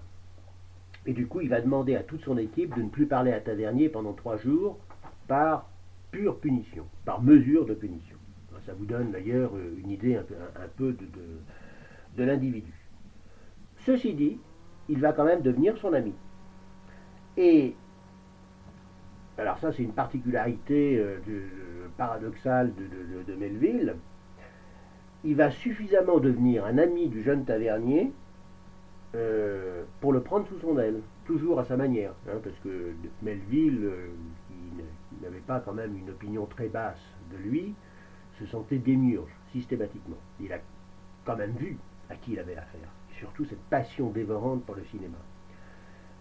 Et 1.06 1.13
du 1.13 1.28
coup, 1.28 1.41
il 1.41 1.50
va 1.50 1.62
demander 1.62 1.96
à 1.96 2.04
toute 2.04 2.24
son 2.24 2.38
équipe 2.38 2.76
de 2.76 2.82
ne 2.82 2.89
plus 2.89 3.08
parler 3.08 3.32
à 3.32 3.39
Tavernier 3.39 3.89
pendant 3.89 4.13
trois 4.13 4.38
jours 4.38 4.80
par 5.28 5.70
pure 6.12 6.39
punition, 6.39 6.86
par 7.06 7.22
mesure 7.22 7.65
de 7.65 7.74
punition. 7.74 8.17
Ça 8.65 8.74
vous 8.74 8.86
donne 8.86 9.12
d'ailleurs 9.12 9.52
euh, 9.56 9.76
une 9.80 9.89
idée 9.89 10.15
un 10.15 10.67
peu, 10.78 10.94
de, 10.94 11.08
de, 12.15 12.24
l'individu. 12.24 12.72
Ceci 13.86 14.13
dit, 14.13 14.38
il 14.88 15.00
va 15.00 15.13
quand 15.13 15.26
même 15.26 15.41
devenir 15.41 15.78
son 15.80 15.94
ami. 15.94 16.13
Et 17.38 17.76
alors 19.42 19.58
ça, 19.58 19.72
c'est 19.72 19.82
une 19.82 19.94
particularité 19.94 20.98
euh, 21.00 21.18
paradoxale 21.98 22.72
de, 22.76 23.36
Melville. 23.36 23.96
Il 25.24 25.36
va 25.36 25.50
suffisamment 25.50 26.20
devenir 26.20 26.66
un 26.66 26.78
ami 26.78 27.08
du 27.08 27.24
jeune 27.24 27.44
tavernier 27.44 28.12
euh, 29.16 29.84
pour 30.00 30.14
le 30.14 30.22
prendre 30.22 30.48
sous 30.48 30.60
son 30.60 30.78
aile, 30.78 31.02
toujours 31.26 31.60
à 31.60 31.66
sa 31.66 31.76
manière, 31.76 32.14
hein, 32.30 32.38
parce 32.44 32.56
que 32.64 32.94
Melville, 33.24 33.80
euh, 33.84 34.08
qui 34.48 35.24
n'avait 35.24 35.40
pas 35.40 35.60
quand 35.60 35.74
même 35.74 35.98
une 35.98 36.12
opinion 36.12 36.46
très 36.46 36.68
basse 36.68 37.02
de 37.32 37.38
lui, 37.38 37.74
se 38.40 38.46
sentait 38.46 38.78
démiurge 38.78 39.32
systématiquement. 39.52 40.18
Il 40.40 40.54
a 40.54 40.60
quand 41.26 41.36
même 41.36 41.54
vu 41.54 41.78
à 42.10 42.16
qui 42.16 42.34
il 42.34 42.40
avait 42.40 42.58
affaire, 42.58 42.90
surtout 43.18 43.46
cette 43.46 43.62
passion 43.70 44.12
dévorante 44.12 44.64
pour 44.66 44.76
le 44.76 44.84
cinéma. 44.86 45.18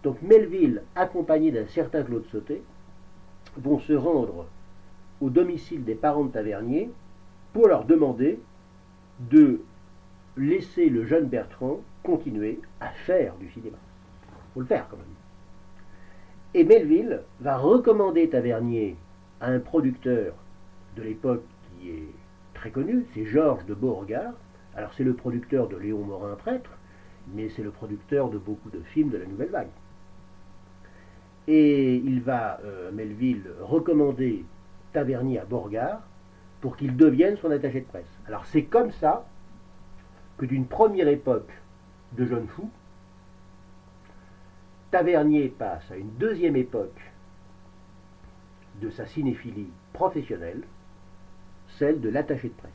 Donc 0.03 0.21
Melville, 0.23 0.81
accompagné 0.95 1.51
d'un 1.51 1.67
certain 1.67 2.01
Claude 2.01 2.25
Sauté, 2.25 2.63
vont 3.57 3.79
se 3.79 3.93
rendre 3.93 4.45
au 5.19 5.29
domicile 5.29 5.83
des 5.83 5.95
parents 5.95 6.25
de 6.25 6.31
Tavernier 6.31 6.89
pour 7.53 7.67
leur 7.67 7.85
demander 7.85 8.39
de 9.19 9.61
laisser 10.37 10.89
le 10.89 11.05
jeune 11.05 11.25
Bertrand 11.25 11.81
continuer 12.03 12.59
à 12.79 12.89
faire 12.89 13.35
du 13.35 13.49
cinéma. 13.51 13.77
Il 14.23 14.53
faut 14.53 14.59
le 14.61 14.65
faire 14.65 14.87
quand 14.89 14.97
même. 14.97 15.05
Et 16.53 16.63
Melville 16.63 17.21
va 17.39 17.57
recommander 17.57 18.29
Tavernier 18.29 18.95
à 19.39 19.47
un 19.47 19.59
producteur 19.59 20.33
de 20.95 21.03
l'époque 21.03 21.43
qui 21.79 21.89
est 21.89 22.07
très 22.53 22.71
connu, 22.71 23.05
c'est 23.13 23.25
Georges 23.25 23.65
de 23.65 23.73
Beauregard. 23.73 24.33
Alors 24.75 24.91
c'est 24.95 25.03
le 25.03 25.13
producteur 25.13 25.67
de 25.67 25.77
Léon 25.77 26.03
Morin 26.03 26.35
Prêtre, 26.35 26.71
mais 27.33 27.49
c'est 27.49 27.63
le 27.63 27.71
producteur 27.71 28.29
de 28.29 28.37
beaucoup 28.37 28.69
de 28.69 28.81
films 28.93 29.09
de 29.09 29.17
la 29.17 29.25
Nouvelle 29.25 29.49
Vague. 29.49 29.67
Et 31.47 31.95
il 31.95 32.21
va, 32.21 32.59
euh, 32.63 32.91
Melville, 32.91 33.43
recommander 33.61 34.45
Tavernier 34.93 35.39
à 35.39 35.45
Beauregard 35.45 36.01
pour 36.59 36.77
qu'il 36.77 36.95
devienne 36.95 37.37
son 37.37 37.51
attaché 37.51 37.81
de 37.81 37.85
presse. 37.85 38.19
Alors 38.27 38.45
c'est 38.45 38.63
comme 38.63 38.91
ça 38.91 39.25
que 40.37 40.45
d'une 40.45 40.65
première 40.65 41.07
époque 41.07 41.51
de 42.13 42.25
jeune 42.25 42.47
fou, 42.47 42.69
Tavernier 44.91 45.47
passe 45.47 45.89
à 45.91 45.95
une 45.95 46.11
deuxième 46.17 46.55
époque 46.55 46.99
de 48.81 48.89
sa 48.89 49.05
cinéphilie 49.05 49.69
professionnelle, 49.93 50.63
celle 51.77 52.01
de 52.01 52.09
l'attaché 52.09 52.49
de 52.49 52.53
presse. 52.53 52.71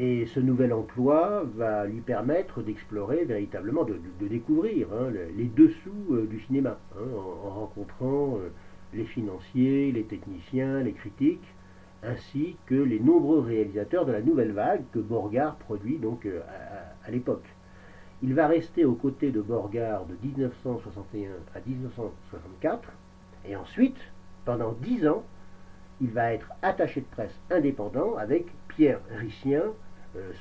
Et 0.00 0.26
ce 0.26 0.38
nouvel 0.38 0.72
emploi 0.72 1.42
va 1.56 1.84
lui 1.84 2.00
permettre 2.00 2.62
d'explorer 2.62 3.24
véritablement, 3.24 3.82
de, 3.82 3.98
découvrir 4.28 4.86
hein, 4.92 5.10
les 5.36 5.46
dessous 5.46 6.12
euh, 6.12 6.24
du 6.24 6.38
cinéma, 6.42 6.78
hein, 6.96 7.02
en, 7.16 7.50
rencontrant 7.50 8.36
euh, 8.36 8.50
les 8.94 9.04
financiers, 9.04 9.90
les 9.90 10.04
techniciens, 10.04 10.82
les 10.82 10.92
critiques, 10.92 11.48
ainsi 12.04 12.54
que 12.66 12.76
les 12.76 13.00
nombreux 13.00 13.40
réalisateurs 13.40 14.06
de 14.06 14.12
la 14.12 14.22
nouvelle 14.22 14.52
vague 14.52 14.84
que 14.92 15.00
Borgard 15.00 15.56
produit 15.56 15.98
donc 15.98 16.26
euh, 16.26 16.42
à, 17.04 17.10
l'époque. 17.10 17.46
Il 18.22 18.34
va 18.34 18.46
rester 18.46 18.84
aux 18.84 18.94
côtés 18.94 19.32
de 19.32 19.40
Borgard 19.40 20.06
de 20.06 20.14
1961 20.22 21.30
à 21.56 21.60
1964, 21.66 22.92
et 23.48 23.56
ensuite, 23.56 23.98
pendant 24.44 24.76
dix 24.80 25.08
ans, 25.08 25.24
il 26.00 26.10
va 26.10 26.32
être 26.32 26.50
attaché 26.62 27.00
de 27.00 27.06
presse 27.06 27.36
indépendant 27.50 28.16
avec 28.16 28.46
Pierre 28.68 29.00
Richien, 29.18 29.62
euh, 29.62 29.87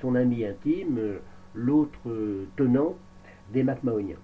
son 0.02 0.16
ami 0.16 0.46
intime, 0.46 0.98
euh, 0.98 1.20
l'autre 1.54 2.00
tenant 2.56 2.96
des 3.52 3.64
MacMahoniens. 3.64 4.18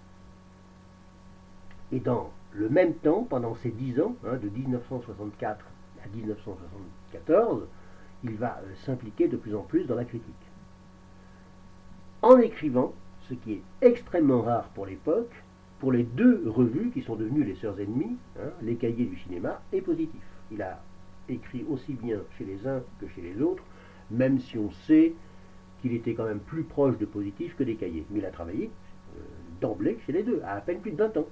Et 1.92 2.00
dans 2.00 2.32
le 2.54 2.70
même 2.70 2.94
temps, 2.96 3.26
pendant 3.30 3.56
ces 3.56 3.70
dix 3.70 4.00
ans, 4.00 4.16
hein, 4.26 4.38
de 4.38 4.50
1964 4.50 5.66
à 6.04 6.16
1974, 6.16 7.68
il 8.24 8.36
va 8.36 8.62
euh, 8.64 8.74
s'impliquer 8.86 9.28
de 9.28 9.38
plus 9.38 9.56
en 9.56 9.62
plus 9.62 9.86
dans 9.86 9.96
la 9.96 10.06
critique. 10.06 10.34
En 12.22 12.38
écrivant, 12.38 12.94
ce 13.30 13.34
qui 13.34 13.54
est 13.54 13.62
extrêmement 13.82 14.42
rare 14.42 14.70
pour 14.76 14.86
l'époque, 14.86 15.32
pour 15.80 15.92
les 15.92 16.04
deux 16.04 16.44
revues 16.48 16.92
qui 16.92 17.02
sont 17.02 17.16
devenues 17.16 17.44
les 17.44 17.56
sœurs 17.56 17.80
ennemies, 17.80 18.18
hein, 18.40 18.50
les 18.62 18.76
cahiers 18.76 19.06
du 19.06 19.18
cinéma 19.18 19.62
et 19.74 19.82
Positif. 19.82 20.22
Il 20.52 20.62
a 20.62 20.82
écrit 21.28 21.66
aussi 21.70 21.94
bien 21.94 22.20
chez 22.38 22.46
les 22.46 22.68
uns 22.68 22.82
que 23.00 23.08
chez 23.08 23.22
les 23.22 23.42
autres, 23.42 23.64
même 24.12 24.40
si 24.40 24.58
on 24.58 24.72
sait 24.72 25.14
qu'il 25.84 25.94
était 25.94 26.16
quand 26.16 26.24
même 26.24 26.40
plus 26.40 26.64
proche 26.64 26.98
de 26.98 27.06
Positif 27.06 27.56
que 27.58 27.64
des 27.64 27.76
cahiers. 27.76 28.06
Mais 28.10 28.18
il 28.20 28.26
a 28.26 28.32
travaillé 28.32 28.72
euh, 29.18 29.20
d'emblée 29.62 30.00
chez 30.06 30.14
les 30.14 30.24
deux, 30.24 30.42
à 30.48 30.62
peine 30.62 30.80
plus 30.80 30.92
de 30.92 30.98
20 30.98 31.18
ans. 31.18 31.28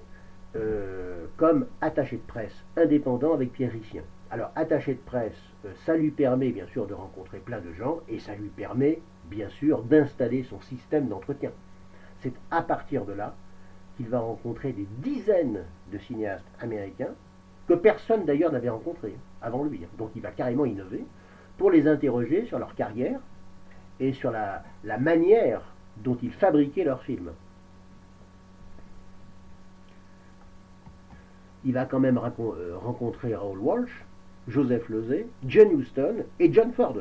euh, 0.55 1.25
comme 1.37 1.65
attaché 1.81 2.17
de 2.17 2.21
presse 2.21 2.53
indépendant 2.77 3.33
avec 3.33 3.53
Pierre 3.53 3.71
Richien. 3.71 4.03
Alors 4.29 4.51
attaché 4.55 4.93
de 4.93 4.99
presse, 4.99 5.33
euh, 5.65 5.71
ça 5.85 5.95
lui 5.95 6.11
permet 6.11 6.51
bien 6.51 6.67
sûr 6.67 6.85
de 6.85 6.93
rencontrer 6.93 7.39
plein 7.39 7.59
de 7.59 7.73
gens 7.73 8.01
et 8.07 8.19
ça 8.19 8.35
lui 8.35 8.49
permet 8.49 8.99
bien 9.31 9.49
sûr 9.49 9.81
d'installer 9.81 10.43
son 10.43 10.61
système 10.61 11.07
d'entretien. 11.07 11.49
C'est 12.19 12.33
à 12.51 12.61
partir 12.61 13.03
de 13.05 13.13
là 13.13 13.33
qu'il 13.97 14.07
va 14.07 14.19
rencontrer 14.19 14.71
des 14.71 14.87
dizaines 14.99 15.63
de 15.91 15.97
cinéastes 15.99 16.45
américains 16.59 17.13
que 17.67 17.73
personne 17.73 18.25
d'ailleurs 18.25 18.51
n'avait 18.51 18.69
rencontrés 18.69 19.15
avant 19.41 19.63
lui. 19.63 19.81
Donc 19.97 20.11
il 20.15 20.21
va 20.21 20.31
carrément 20.31 20.65
innover 20.65 21.03
pour 21.57 21.71
les 21.71 21.87
interroger 21.87 22.45
sur 22.45 22.59
leur 22.59 22.75
carrière 22.75 23.19
et 23.99 24.13
sur 24.13 24.31
la, 24.31 24.63
manière 24.99 25.61
dont 25.97 26.17
ils 26.21 26.31
fabriquaient 26.31 26.83
leurs 26.83 27.03
films. 27.03 27.31
Il 31.65 31.73
va 31.73 31.85
quand 31.85 31.99
même 31.99 32.17
euh, 32.17 32.77
rencontrer 32.77 33.35
Raoul 33.35 33.59
Walsh, 33.59 34.03
Joseph 34.49 34.89
Losey, 34.89 35.27
John 35.45 35.79
Huston 35.79 36.25
et 36.39 36.51
John 36.51 36.73
Ford. 36.73 36.97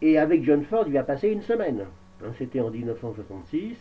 Et 0.00 0.18
avec 0.18 0.44
John 0.44 0.62
Ford, 0.64 0.84
il 0.86 0.92
va 0.92 1.02
passer 1.02 1.30
une 1.30 1.42
semaine. 1.42 1.84
Hein, 2.22 2.30
c'était 2.38 2.60
en 2.60 2.70
1966. 2.70 3.76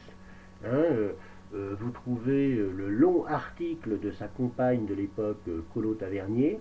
Hein, 0.64 0.68
euh, 0.72 1.12
euh, 1.54 1.76
vous 1.80 1.92
trouvez 1.92 2.56
le 2.56 2.90
long 2.90 3.26
article 3.26 4.00
de 4.00 4.12
sa 4.12 4.28
compagne 4.28 4.86
de 4.86 4.94
l'époque, 4.94 5.42
Colo 5.74 5.96
Tavernier, 5.96 6.60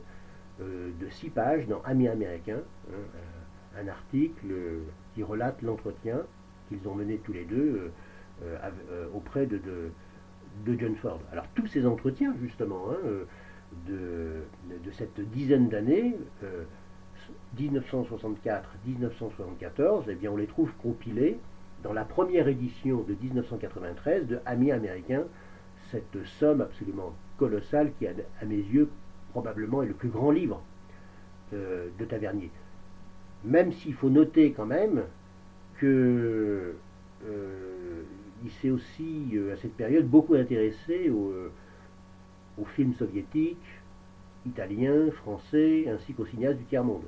euh, 0.60 0.90
de 1.00 1.08
six 1.08 1.30
pages 1.30 1.66
dans 1.68 1.80
Amis 1.82 2.08
américains, 2.08 2.60
hein, 2.90 2.92
euh, 2.92 3.80
un 3.80 3.86
article 3.88 4.50
euh, 4.50 4.80
qui 5.14 5.22
relate 5.22 5.62
l'entretien 5.62 6.18
qu'ils 6.68 6.86
ont 6.86 6.94
mené 6.94 7.16
tous 7.18 7.32
les 7.32 7.44
deux 7.44 7.90
auprès 9.14 9.46
de, 9.46 9.58
de, 9.58 9.90
John 10.78 10.96
Ford. 10.96 11.20
Alors 11.32 11.46
tous 11.54 11.66
ces 11.66 11.86
entretiens, 11.86 12.34
justement, 12.40 12.90
hein, 12.90 12.96
de, 13.86 14.42
cette 14.92 15.20
dizaine 15.30 15.68
d'années, 15.68 16.16
1964-1974, 17.58 20.04
eh 20.08 20.14
bien, 20.14 20.30
on 20.30 20.36
les 20.36 20.46
trouve 20.46 20.72
compilés 20.82 21.38
dans 21.82 21.92
la 21.92 22.04
première 22.04 22.48
édition 22.48 23.02
de 23.02 23.16
1993 23.20 24.26
de 24.26 24.38
Amis 24.46 24.70
américains, 24.72 25.24
cette 25.90 26.24
somme 26.38 26.60
absolument 26.60 27.14
colossale 27.38 27.92
qui, 27.98 28.06
à 28.06 28.12
mes 28.46 28.56
yeux, 28.56 28.88
probablement 29.30 29.82
est 29.82 29.86
le 29.86 29.94
plus 29.94 30.08
grand 30.08 30.30
livre 30.30 30.62
euh, 31.52 31.88
de 31.98 32.04
Tavernier. 32.04 32.50
Même 33.44 33.72
s'il 33.72 33.94
faut 33.94 34.10
noter 34.10 34.52
quand 34.52 34.66
même 34.66 35.02
que 35.78 36.74
euh, 37.26 38.02
il 38.44 38.50
s'est 38.50 38.70
aussi, 38.70 39.30
euh, 39.34 39.54
à 39.54 39.56
cette 39.56 39.74
période, 39.74 40.06
beaucoup 40.06 40.34
intéressé 40.34 41.10
aux 41.10 42.64
films 42.76 42.94
soviétiques, 42.94 43.56
italiens, 44.46 45.10
français, 45.12 45.86
ainsi 45.88 46.12
qu'aux 46.12 46.26
cinéastes 46.26 46.58
du 46.58 46.64
tiers-monde. 46.64 47.04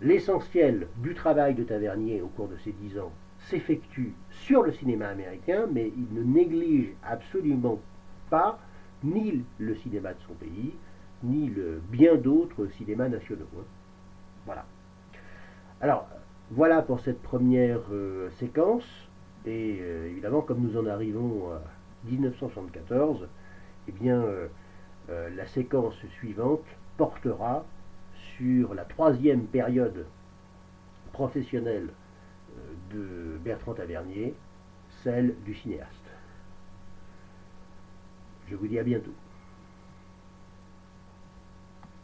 L'essentiel 0.00 0.86
du 0.98 1.14
travail 1.14 1.54
de 1.54 1.64
Tavernier 1.64 2.22
au 2.22 2.28
cours 2.28 2.48
de 2.48 2.56
ces 2.64 2.72
dix 2.72 2.98
ans 2.98 3.12
s'effectue 3.48 4.12
sur 4.30 4.62
le 4.62 4.72
cinéma 4.72 5.08
américain, 5.08 5.66
mais 5.72 5.92
il 5.96 6.14
ne 6.14 6.22
néglige 6.22 6.92
absolument 7.02 7.80
pas 8.28 8.58
ni 9.02 9.44
le 9.58 9.74
cinéma 9.76 10.12
de 10.12 10.20
son 10.26 10.34
pays, 10.34 10.74
ni 11.22 11.48
le 11.48 11.80
bien 11.90 12.16
d'autres 12.16 12.66
cinémas 12.78 13.08
nationaux. 13.08 13.48
Hein. 13.58 13.64
Voilà. 14.46 14.64
Alors, 15.80 16.06
voilà 16.50 16.82
pour 16.82 17.00
cette 17.00 17.22
première 17.22 17.80
euh, 17.92 18.30
séquence. 18.38 18.84
Et 19.46 19.78
euh, 19.80 20.08
évidemment, 20.10 20.42
comme 20.42 20.60
nous 20.60 20.78
en 20.78 20.86
arrivons 20.86 21.50
à 21.52 21.62
1974, 22.10 23.28
eh 23.88 23.92
bien, 23.92 24.20
euh, 24.20 24.48
la 25.08 25.46
séquence 25.46 25.94
suivante 26.18 26.64
portera 26.96 27.64
sur 28.36 28.74
la 28.74 28.84
troisième 28.84 29.44
période 29.44 30.06
professionnelle 31.12 31.88
de 32.92 33.38
Bertrand 33.44 33.74
Tavernier, 33.74 34.34
celle 35.02 35.34
du 35.44 35.54
cinéaste. 35.54 35.90
Je 38.48 38.56
vous 38.56 38.66
dis 38.66 38.78
à 38.78 38.82
bientôt. 38.82 39.14